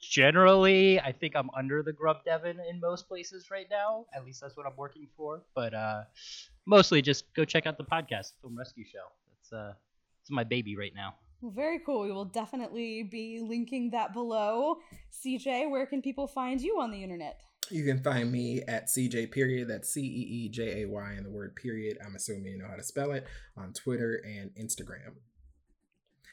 [0.00, 4.06] generally, I think I'm under the Grub Devon in most places right now.
[4.14, 5.42] At least that's what I'm working for.
[5.54, 6.02] But uh,
[6.66, 9.04] mostly, just go check out the podcast, Film Rescue Show.
[9.28, 9.74] That's uh,
[10.22, 11.14] it's my baby right now.
[11.40, 12.02] Well, very cool.
[12.02, 14.78] We will definitely be linking that below.
[15.24, 17.40] CJ, where can people find you on the internet?
[17.70, 19.68] You can find me at CJ period.
[19.68, 21.98] That's C E E J A Y and the word period.
[22.04, 23.26] I'm assuming you know how to spell it
[23.56, 25.14] on Twitter and Instagram.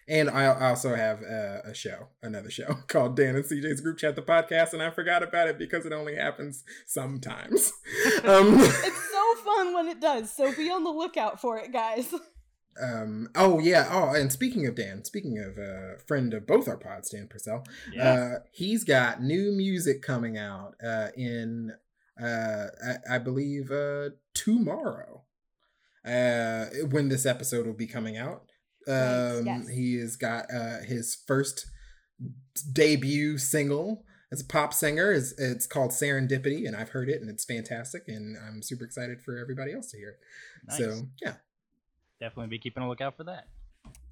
[0.10, 3.97] And I I also have a, a show, another show called Dan and CJ's Group
[3.97, 7.72] Chat, the podcast, and I forgot about it because it only happens sometimes.
[8.24, 12.14] um, It's so fun when it does, so be on the lookout for it, guys.
[12.82, 13.88] um, oh yeah.
[13.91, 17.28] Oh, and speaking of Dan, speaking of a uh, friend of both our pods, Dan
[17.28, 18.10] Purcell, Yeah.
[18.14, 21.74] uh, he's got new music coming out uh, in,
[22.22, 22.68] uh,
[23.10, 25.24] I, I believe, uh, tomorrow.
[26.05, 28.47] Uh, when this episode will be coming out, Right,
[28.88, 29.68] um, yes.
[29.70, 31.68] he has got uh, his first
[32.72, 35.12] debut single as a pop singer.
[35.12, 39.22] is It's called Serendipity, and I've heard it, and it's fantastic, and I'm super excited
[39.22, 40.20] for everybody else to hear it.
[40.68, 40.78] Nice.
[40.78, 41.36] So yeah,
[42.20, 43.48] Definitely be keeping a lookout for that.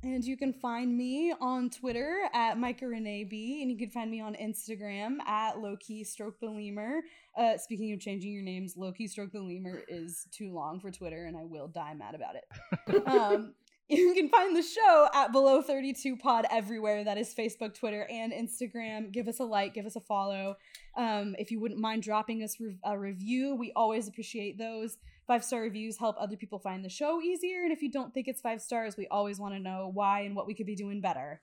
[0.03, 4.09] And you can find me on Twitter at Micah Renee B, and you can find
[4.11, 7.01] me on Instagram at Lowkey Stroke the Lemur.
[7.35, 11.25] Uh, speaking of changing your names, Lowkey Stroke the Lemur is too long for Twitter,
[11.25, 13.07] and I will die mad about it.
[13.07, 13.55] um,
[13.89, 17.03] you can find the show at Below 32 Pod everywhere.
[17.03, 19.11] That is Facebook, Twitter, and Instagram.
[19.11, 20.55] Give us a like, give us a follow.
[20.97, 24.97] Um, if you wouldn't mind dropping us re- a review, we always appreciate those.
[25.27, 27.61] Five star reviews help other people find the show easier.
[27.61, 30.35] And if you don't think it's five stars, we always want to know why and
[30.35, 31.41] what we could be doing better.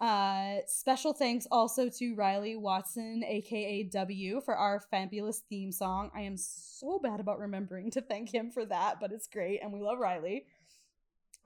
[0.00, 6.10] Uh, special thanks also to Riley Watson, aka W, for our fabulous theme song.
[6.14, 9.72] I am so bad about remembering to thank him for that, but it's great, and
[9.72, 10.46] we love Riley.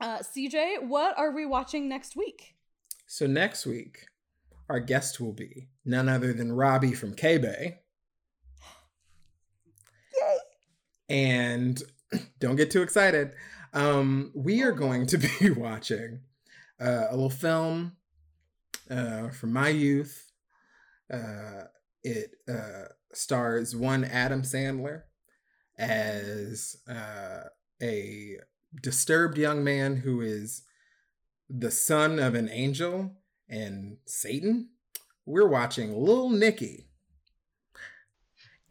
[0.01, 2.55] Uh, CJ, what are we watching next week?
[3.05, 4.05] So next week,
[4.69, 7.79] our guest will be none other than Robbie from K Bay.
[10.21, 10.37] Yay!
[11.09, 11.83] And
[12.39, 13.33] don't get too excited.
[13.73, 16.21] Um, we are going to be watching
[16.79, 17.97] uh, a little film
[18.89, 20.31] uh, from my youth.
[21.11, 21.63] Uh,
[22.03, 25.03] it uh, stars one Adam Sandler
[25.77, 27.43] as uh,
[27.81, 28.37] a
[28.81, 30.63] disturbed young man who is
[31.49, 33.15] the son of an angel
[33.49, 34.69] and Satan.
[35.25, 36.87] We're watching Little Nicky.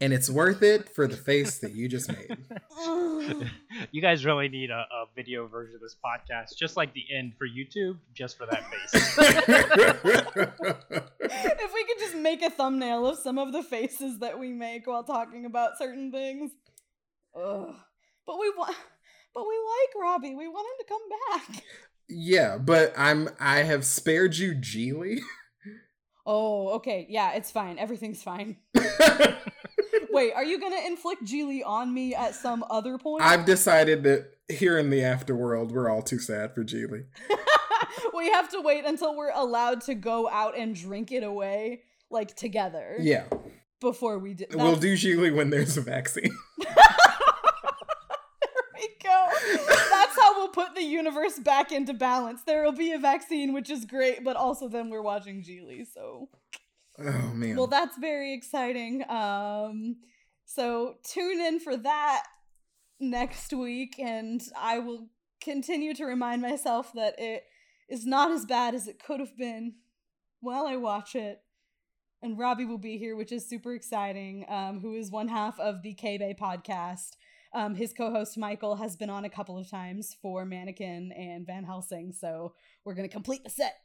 [0.01, 2.37] And it's worth it for the face that you just made.
[3.91, 7.33] you guys really need a, a video version of this podcast, just like the end
[7.37, 9.17] for YouTube, just for that face.
[11.19, 14.87] if we could just make a thumbnail of some of the faces that we make
[14.87, 16.51] while talking about certain things.
[17.35, 17.75] Ugh.
[18.25, 18.75] But we want
[19.33, 20.35] but we like Robbie.
[20.35, 21.01] We want him to come
[21.55, 21.63] back.
[22.09, 25.19] yeah, but I'm I have spared you Gigli.
[26.25, 27.07] Oh, okay.
[27.09, 27.79] Yeah, it's fine.
[27.79, 28.57] Everything's fine.
[30.11, 33.23] Wait, are you gonna inflict Gigli on me at some other point?
[33.23, 37.05] I've decided that here in the afterworld, we're all too sad for Gigli.
[38.13, 42.35] we have to wait until we're allowed to go out and drink it away, like
[42.35, 42.97] together.
[42.99, 43.25] Yeah.
[43.79, 46.35] Before we do, we'll do Gigli when there's a vaccine.
[46.59, 46.65] we
[49.01, 49.27] go.
[49.45, 52.41] That's how we'll put the universe back into balance.
[52.45, 56.29] There will be a vaccine, which is great, but also then we're watching Gigli, so.
[56.97, 57.55] Oh man.
[57.55, 59.09] Well, that's very exciting.
[59.09, 59.97] Um,
[60.45, 62.23] so tune in for that
[62.99, 65.07] next week, and I will
[65.41, 67.43] continue to remind myself that it
[67.89, 69.75] is not as bad as it could have been
[70.41, 71.39] while I watch it.
[72.21, 74.45] And Robbie will be here, which is super exciting.
[74.49, 77.11] Um, who is one half of the K Bay podcast.
[77.53, 81.63] Um, his co-host Michael has been on a couple of times for Mannequin and Van
[81.63, 82.53] Helsing, so
[82.85, 83.75] we're gonna complete the set.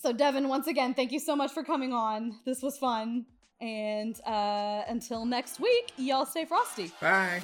[0.00, 2.38] So Devin, once again, thank you so much for coming on.
[2.46, 3.26] This was fun,
[3.60, 6.92] and uh, until next week, y'all stay frosty.
[7.00, 7.42] Bye.